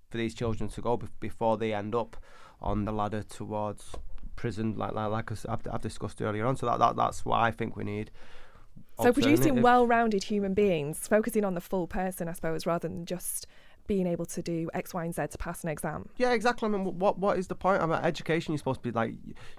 [0.10, 2.17] for these children to go bef- before they end up
[2.62, 3.95] on the ladder towards
[4.36, 6.58] prison, like like, like I've, I've discussed earlier on.
[6.58, 8.12] So that, that that's what I think we need.
[9.02, 13.47] So producing well-rounded human beings, focusing on the full person, I suppose, rather than just
[13.88, 16.10] being able to do X, Y, and Z to pass an exam.
[16.17, 16.67] Yeah, exactly.
[16.67, 17.82] I mean, what what is the point?
[17.82, 19.13] I mean, education you're supposed to be like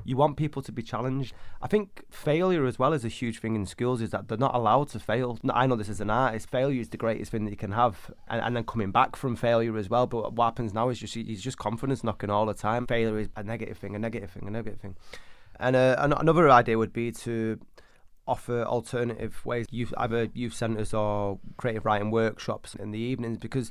[0.04, 1.34] you want people to be challenged.
[1.62, 4.00] I think failure as well is a huge thing in schools.
[4.00, 5.38] Is that they're not allowed to fail.
[5.50, 6.50] I know this as an artist.
[6.50, 9.36] Failure is the greatest thing that you can have, and, and then coming back from
[9.36, 10.06] failure as well.
[10.06, 12.86] But what happens now is just it's just confidence knocking all the time.
[12.86, 14.96] Failure is a negative thing, a negative thing, a negative thing.
[15.60, 17.60] And uh, another idea would be to
[18.26, 23.70] offer alternative ways, youth, either youth centres or creative writing workshops in the evenings because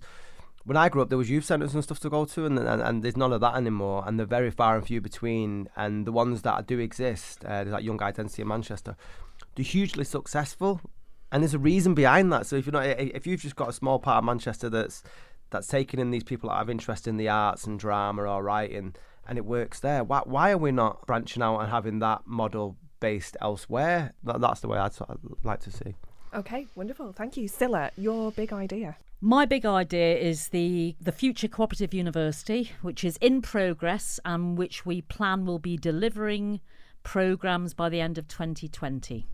[0.65, 2.81] when I grew up, there was youth centres and stuff to go to, and, and
[2.81, 5.67] and there's none of that anymore, and they're very far and few between.
[5.75, 8.95] And the ones that do exist, uh, there's like Young Identity in Manchester,
[9.55, 10.79] they're hugely successful,
[11.31, 12.45] and there's a reason behind that.
[12.45, 15.03] So if you're not, if you've just got a small part of Manchester that's
[15.49, 18.95] that's taking in these people that have interest in the arts and drama or writing,
[19.27, 22.77] and it works there, why why are we not branching out and having that model
[23.01, 24.13] based elsewhere?
[24.23, 25.95] That, that's the way I'd, sort of like to see.
[26.33, 27.11] Okay, wonderful.
[27.11, 27.49] Thank you.
[27.49, 28.95] Cilla, your big idea.
[29.25, 34.85] My big idea is the the future cooperative university, which is in progress and which
[34.85, 36.59] we plan will be delivering
[37.03, 39.25] programs by the end of 2020.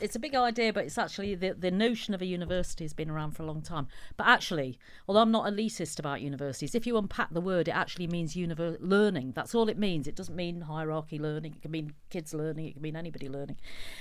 [0.00, 3.10] It's a big idea, but it's actually the, the notion of a university has been
[3.10, 3.88] around for a long time.
[4.16, 8.06] But actually, although I'm not elitist about universities, if you unpack the word, it actually
[8.06, 9.32] means learning.
[9.34, 10.06] That's all it means.
[10.06, 11.54] It doesn't mean hierarchy learning.
[11.56, 12.66] It can mean kids learning.
[12.66, 13.56] It can mean anybody learning.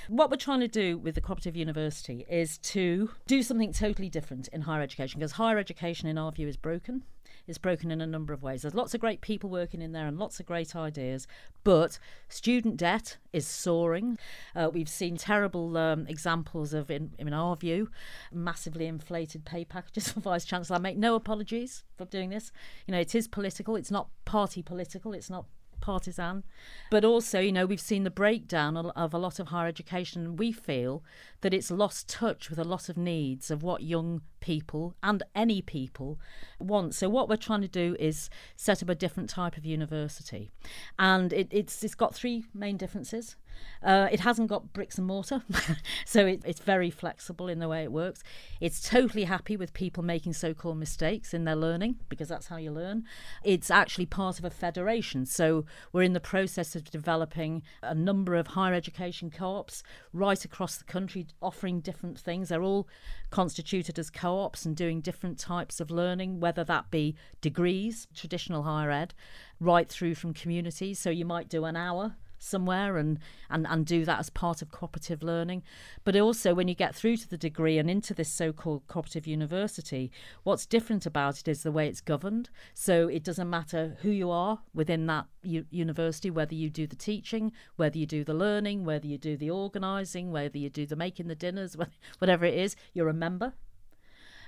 [0.07, 4.49] What we're trying to do with the cooperative university is to do something totally different
[4.49, 7.03] in higher education because higher education, in our view, is broken.
[7.47, 8.61] It's broken in a number of ways.
[8.61, 11.27] There's lots of great people working in there and lots of great ideas,
[11.63, 14.17] but student debt is soaring.
[14.55, 17.89] Uh, we've seen terrible um, examples of, in, in our view,
[18.33, 20.75] massively inflated pay packages for vice chancellor.
[20.75, 22.51] I make no apologies for doing this.
[22.85, 23.75] You know, it is political.
[23.75, 25.13] It's not party political.
[25.13, 25.45] It's not
[25.79, 26.43] partisan.
[26.89, 30.51] But also, you know, we've seen the breakdown of- a lot of higher education, we
[30.51, 31.03] feel
[31.41, 35.61] that it's lost touch with a lot of needs of what young people and any
[35.61, 36.19] people
[36.59, 36.95] want.
[36.95, 40.49] So what we're trying to do is set up a different type of university,
[40.97, 43.35] and it, it's it's got three main differences.
[43.83, 45.43] Uh, it hasn't got bricks and mortar,
[46.05, 48.23] so it, it's very flexible in the way it works.
[48.59, 52.71] It's totally happy with people making so-called mistakes in their learning because that's how you
[52.71, 53.05] learn.
[53.43, 58.35] It's actually part of a federation, so we're in the process of developing a number
[58.35, 62.49] of higher education co-ops right across the country, offering different things.
[62.49, 62.87] They're all
[63.29, 68.91] constituted as co-ops and doing different types of learning, whether that be degrees, traditional higher
[68.91, 69.13] ed,
[69.59, 70.99] right through from communities.
[70.99, 73.19] So you might do an hour somewhere and,
[73.49, 75.63] and, and do that as part of cooperative learning.
[76.03, 79.27] But also, when you get through to the degree and into this so called cooperative
[79.27, 80.11] university,
[80.43, 82.49] what's different about it is the way it's governed.
[82.73, 86.95] So it doesn't matter who you are within that u- university, whether you do the
[86.95, 90.95] teaching, whether you do the learning, whether you do the organising, whether you do the
[90.95, 91.75] making the dinners,
[92.19, 93.53] whatever it is, you're a member.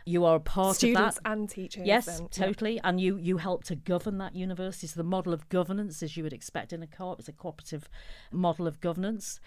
[0.10, 1.30] You are a part Students of that.
[1.30, 1.86] Students and teachers.
[1.86, 2.28] Yes, yeah.
[2.32, 2.82] totally.
[2.84, 4.88] And you you help to govern that university.
[4.88, 7.90] So the model of governance, as you would expect in a co-op, is a cooperative
[8.32, 9.40] model of governance.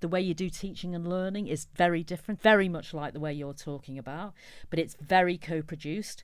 [0.00, 3.32] The way you do teaching and learning is very different, very much like the way
[3.32, 4.34] you're talking about,
[4.70, 6.22] but it's very co-produced.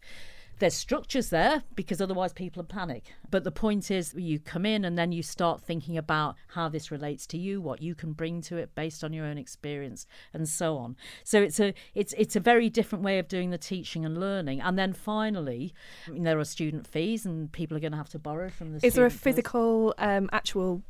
[0.63, 3.13] There's structures there because otherwise people panic.
[3.29, 6.93] But the point is, you come in and then you start thinking about how this
[6.93, 10.49] relates to you, what you can bring to it based on your own experience, and
[10.49, 10.97] so on.
[11.25, 14.61] So it's a it's it's a very different way of doing the teaching and learning.
[14.61, 15.75] And then finally,
[16.07, 18.73] I mean, there are student fees, and people are going to have to borrow from
[18.73, 18.87] the.
[18.87, 20.85] Is there a physical, um, actual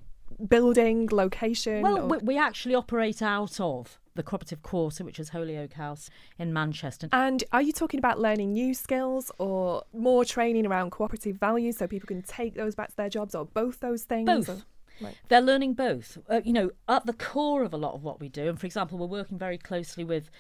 [0.48, 1.80] building location?
[1.80, 6.10] Well, or- we, we actually operate out of the cooperative quarter, which is Holyoake House
[6.38, 7.08] in Manchester.
[7.12, 11.86] And are you talking about learning new skills or more training around cooperative values so
[11.86, 14.26] people can take those back to their jobs or both those things?
[14.26, 14.48] Both.
[14.48, 14.62] or-
[15.00, 15.16] Right.
[15.30, 16.18] They're learning both.
[16.28, 18.66] Uh, you know, at the core of a lot of what we do, and for
[18.66, 20.30] example, we're working very closely with.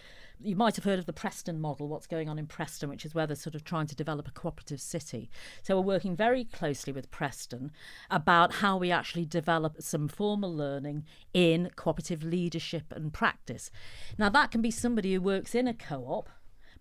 [0.40, 3.14] You might have heard of the Preston model, what's going on in Preston, which is
[3.14, 5.30] where they're sort of trying to develop a cooperative city.
[5.62, 7.70] So we're working very closely with Preston
[8.10, 13.70] about how we actually develop some formal learning in cooperative leadership and practice.
[14.18, 16.28] Now, that can be somebody who works in a co op,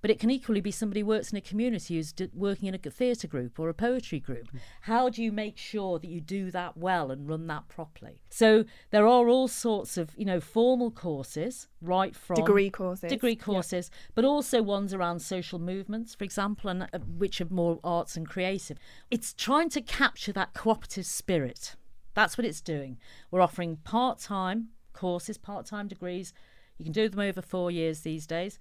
[0.01, 2.75] but it can equally be somebody who works in a community who's d- working in
[2.75, 4.47] a theatre group or a poetry group.
[4.81, 8.21] How do you make sure that you do that well and run that properly?
[8.29, 13.09] So there are all sorts of, you know, formal courses right from Degree courses.
[13.09, 13.43] degree yeah.
[13.43, 18.15] courses, but also ones around social movements, for example, and uh, which are more arts
[18.15, 18.77] and creative.
[19.09, 21.75] It's trying to capture that cooperative spirit.
[22.13, 22.97] That's what it's doing.
[23.29, 26.33] We're offering part-time courses, part-time degrees.
[26.77, 28.59] You can do them over four years these days.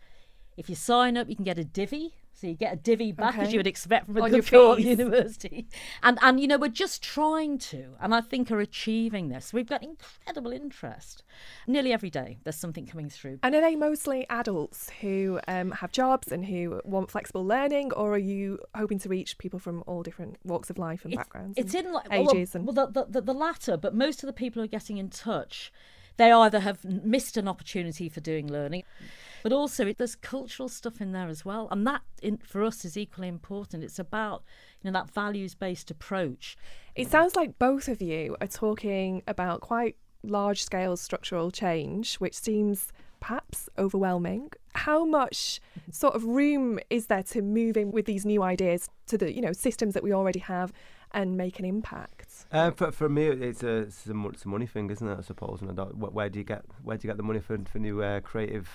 [0.56, 2.14] If you sign up, you can get a divvy.
[2.32, 4.78] So you get a divvy back as you would expect from a On good co-op
[4.78, 5.66] university.
[6.02, 9.52] And and you know we're just trying to, and I think are achieving this.
[9.52, 11.22] We've got incredible interest.
[11.66, 13.40] Nearly every day there's something coming through.
[13.42, 18.14] And are they mostly adults who um, have jobs and who want flexible learning, or
[18.14, 21.58] are you hoping to reach people from all different walks of life and It's- backgrounds?
[21.58, 24.28] It's and in like ages well, and well the, the, the latter, but most of
[24.28, 25.70] the people who are getting in touch,
[26.16, 28.84] they either have missed an opportunity for doing learning,
[29.42, 32.84] but also it, there's cultural stuff in there as well, and that in, for us
[32.84, 33.84] is equally important.
[33.84, 34.42] It's about
[34.82, 36.56] you know that values based approach.
[36.94, 42.34] It sounds like both of you are talking about quite large scale structural change, which
[42.34, 44.50] seems perhaps overwhelming.
[44.74, 45.92] How much mm-hmm.
[45.92, 49.40] sort of room is there to move in with these new ideas to the you
[49.40, 50.72] know systems that we already have
[51.12, 52.46] and make an impact?
[52.52, 55.18] Um, for, for me, it's a, it's a, it's a money thing, isn't it?
[55.18, 55.60] I suppose.
[55.60, 57.78] And I don't, where do you get where do you get the money for for
[57.78, 58.68] new uh, creative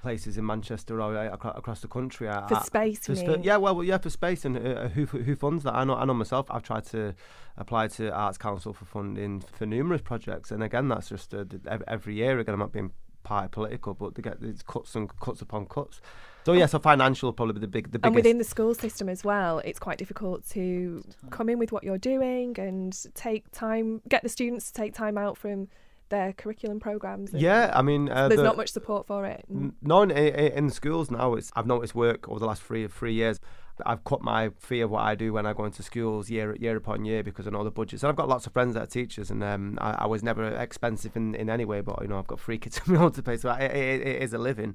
[0.00, 2.28] places in Manchester or uh, across the country?
[2.28, 3.42] I, For I- space, for mean?
[3.42, 5.74] yeah, well, well, yeah, for space and uh, who who funds that?
[5.74, 6.46] I know, I know myself.
[6.50, 7.14] I've tried to
[7.56, 11.44] apply to Arts Council for funding for numerous projects, and again, that's just uh,
[11.86, 12.38] every year.
[12.38, 12.92] Again, I'm not being
[13.24, 16.00] party political, but they get it's cuts and cuts upon cuts.
[16.48, 18.06] So yeah, so financial probably the big the biggest.
[18.06, 21.84] And within the school system as well, it's quite difficult to come in with what
[21.84, 25.68] you're doing and take time, get the students to take time out from
[26.08, 27.34] their curriculum programs.
[27.34, 29.44] yeah, I mean, uh, there's the- not much support for it.
[29.50, 32.86] N- No, in, in, in schools now, it's I've noticed work over the last three
[32.88, 33.40] three years.
[33.84, 36.76] I've cut my fee of what I do when I go into schools year year
[36.76, 38.02] upon year because I know the budgets.
[38.02, 40.44] And I've got lots of friends that are teachers, and um, I, I was never
[40.48, 41.82] expensive in, in any way.
[41.82, 44.00] But you know, I've got three kids of my own to pay, so it, it,
[44.06, 44.74] it is a living.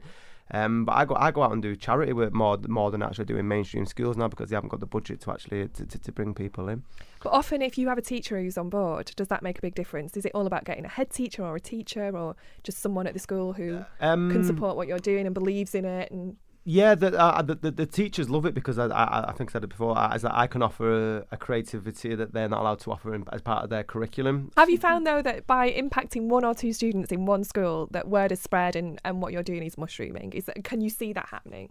[0.52, 3.26] Um, but I go I go out and do charity work more more than actually
[3.26, 6.12] doing mainstream schools now because they haven't got the budget to actually to, to, to
[6.12, 6.84] bring people in.
[7.24, 9.76] But often, if you have a teacher who's on board, does that make a big
[9.76, 10.18] difference?
[10.18, 13.14] Is it all about getting a head teacher or a teacher or just someone at
[13.14, 16.12] the school who Um, can support what you're doing and believes in it?
[16.12, 16.36] And
[16.66, 19.53] Yeah, the, uh, the, the the teachers love it because I, I, I think I
[19.53, 19.97] said it before.
[19.97, 23.14] uh, Is that I can offer a, a creativity that they're not allowed to offer
[23.14, 24.49] in, as part of their curriculum.
[24.55, 28.07] have you found though that by impacting one or two students in one school, that
[28.07, 30.32] word is spread and, and what you're doing is mushrooming?
[30.32, 31.70] Is that, can you see that happening?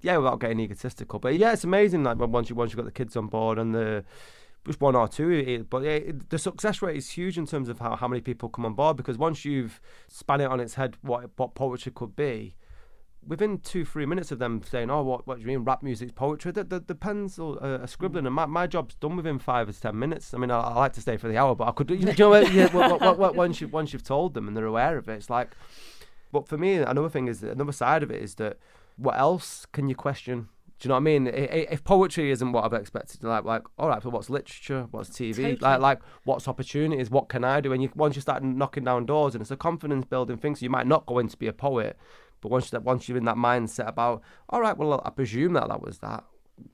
[0.00, 2.04] Yeah, without getting egotistical, but yeah, it's amazing.
[2.04, 4.04] Like once you once you got the kids on board and the
[4.64, 7.80] just one or two, it, but it, the success rate is huge in terms of
[7.80, 10.96] how, how many people come on board because once you've span it on its head,
[11.02, 12.54] what what poetry could be.
[13.26, 15.58] Within two, three minutes of them saying, "Oh, what, what do you mean?
[15.60, 19.14] Rap music's poetry?" The, the, the pens are, uh, scribbling, and my, my job's done
[19.16, 20.32] within five or ten minutes.
[20.32, 21.94] I mean, I, I like to stay for the hour, but I could do.
[21.94, 24.64] You know, what- yeah, what, what, what, once you once you've told them and they're
[24.64, 25.50] aware of it, it's like.
[26.32, 28.56] But for me, another thing is another side of it is that
[28.96, 30.48] what else can you question?
[30.78, 31.26] Do you know what I mean?
[31.26, 34.86] If poetry isn't what I've expected, like like all right, so what's literature?
[34.92, 35.34] What's TV?
[35.36, 35.56] Totally.
[35.60, 37.10] Like like what's opportunities?
[37.10, 37.72] What can I do?
[37.74, 40.54] And you once you start knocking down doors, and it's a confidence building thing.
[40.54, 41.98] So you might not go in to be a poet,
[42.40, 45.68] but once you, once you're in that mindset about all right, well I presume that
[45.68, 46.24] that was that,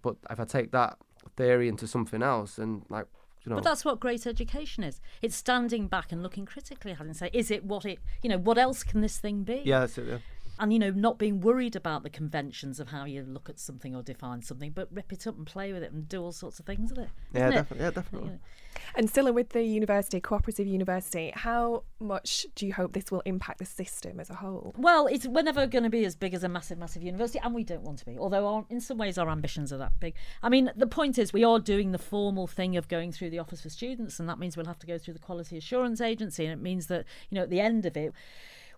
[0.02, 0.98] but if I take that
[1.36, 3.06] theory into something else, and like
[3.44, 5.00] you know, But that's what great education is.
[5.22, 8.28] It's standing back and looking critically at it and say, is it what it, you
[8.28, 9.62] know, what else can this thing be?
[9.64, 10.06] yeah, that's it.
[10.08, 10.18] Yeah.
[10.58, 13.94] And, you know, not being worried about the conventions of how you look at something
[13.94, 16.58] or define something, but rip it up and play with it and do all sorts
[16.58, 17.08] of things with it.
[17.32, 17.56] Yeah, isn't it?
[17.56, 17.84] definitely.
[17.84, 18.28] Yeah, definitely.
[18.28, 18.40] You know.
[18.94, 23.58] And still with the university, cooperative university, how much do you hope this will impact
[23.58, 24.74] the system as a whole?
[24.76, 27.54] Well, it's we're never going to be as big as a massive, massive university, and
[27.54, 28.18] we don't want to be.
[28.18, 30.14] Although, our, in some ways, our ambitions are that big.
[30.42, 33.38] I mean, the point is, we are doing the formal thing of going through the
[33.38, 36.44] Office for Students, and that means we'll have to go through the Quality Assurance Agency,
[36.44, 38.12] and it means that you know at the end of it.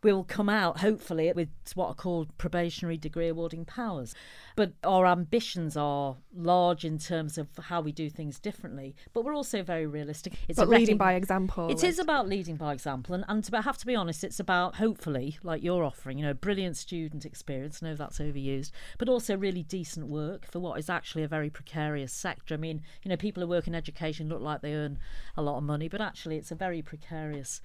[0.02, 4.14] We'll come out hopefully with what are called probationary degree awarding powers.
[4.56, 8.94] But our ambitions are large in terms of how we do things differently.
[9.12, 10.34] But we're also very realistic.
[10.48, 11.70] It's But a leading by example.
[11.70, 14.76] it is about leading by example, and, and to have to be honest, it's about
[14.76, 17.82] hopefully, like you're offering, you know, brilliant student experience.
[17.82, 21.50] I know that's overused, but also really decent work for what is actually a very
[21.50, 22.54] precarious sector.
[22.54, 24.98] I mean, you know, people who work in education look like they earn
[25.36, 27.60] a lot of money, but actually, it's a very precarious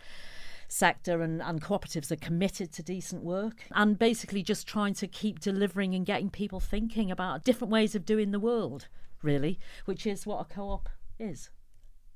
[0.68, 5.39] sector and, and cooperatives are committed to decent work and basically just trying to keep
[5.39, 8.88] delivering and getting people thinking about different ways of doing the world
[9.22, 10.89] really which is what a co-op
[11.20, 11.49] is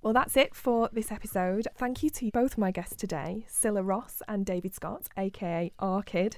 [0.01, 1.67] Well, that's it for this episode.
[1.75, 6.37] Thank you to both my guests today, Cilla Ross and David Scott, aka R Kid.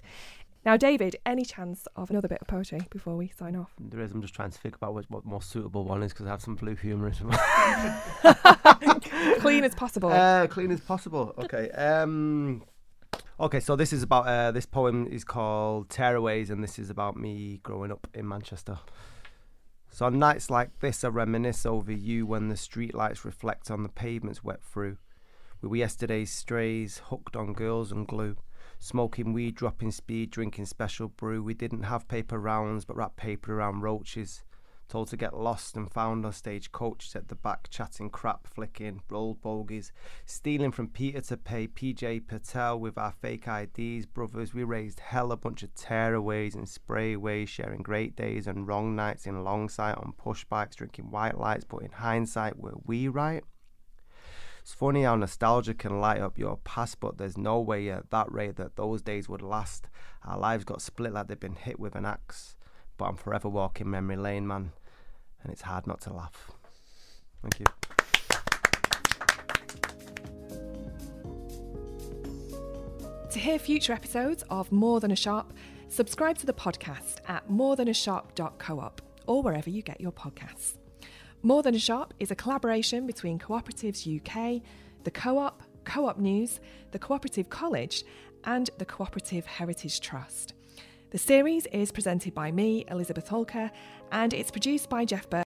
[0.66, 3.72] Now, David, any chance of another bit of poetry before we sign off?
[3.80, 4.12] There is.
[4.12, 6.42] I'm just trying to think about which, what more suitable one is because I have
[6.42, 7.12] some blue humour.
[9.40, 10.12] Clean as possible.
[10.12, 11.34] Uh, clean as possible.
[11.38, 11.70] Okay.
[11.72, 12.64] Um,
[13.40, 13.62] okay.
[13.62, 14.28] So this is about.
[14.28, 18.80] Uh, this poem is called Tearaways, and this is about me growing up in Manchester.
[19.92, 23.90] So on nights like this, I reminisce over you when the streetlights reflect on the
[23.90, 24.98] pavements wet through.
[25.62, 28.36] We were yesterday's strays, hooked on girls and glue.
[28.82, 31.44] Smoking weed, dropping speed, drinking special brew.
[31.44, 34.44] We didn't have paper rounds, but wrapped paper around roaches.
[34.88, 39.02] Told to get lost and found on stage coaches at the back, chatting crap, flicking
[39.12, 39.92] old bogies.
[40.26, 44.08] Stealing from Peter to pay PJ Patel with our fake IDs.
[44.08, 48.96] Brothers, we raised hell a bunch of tearaways and sprayaways, sharing great days and wrong
[48.96, 51.66] nights in long sight on push bikes, drinking white lights.
[51.66, 53.44] But in hindsight, were we right?
[54.70, 58.32] It's funny how nostalgia can light up your past, but there's no way at that
[58.32, 59.88] rate that those days would last.
[60.24, 62.56] Our lives got split like they've been hit with an axe.
[62.96, 64.74] But I'm forever walking memory lane, man,
[65.42, 66.52] and it's hard not to laugh.
[67.42, 67.66] Thank you.
[73.32, 75.52] To hear future episodes of More Than a Shop,
[75.88, 80.79] subscribe to the podcast at morethanashop.coop or wherever you get your podcasts.
[81.42, 84.62] More Than a Shop is a collaboration between Cooperatives UK,
[85.06, 86.60] the Co op, Co op News,
[86.92, 88.04] the Cooperative College,
[88.44, 90.54] and the Cooperative Heritage Trust.
[91.12, 93.72] The series is presented by me, Elizabeth Alker,
[94.12, 95.38] and it's produced by Jeff Burke.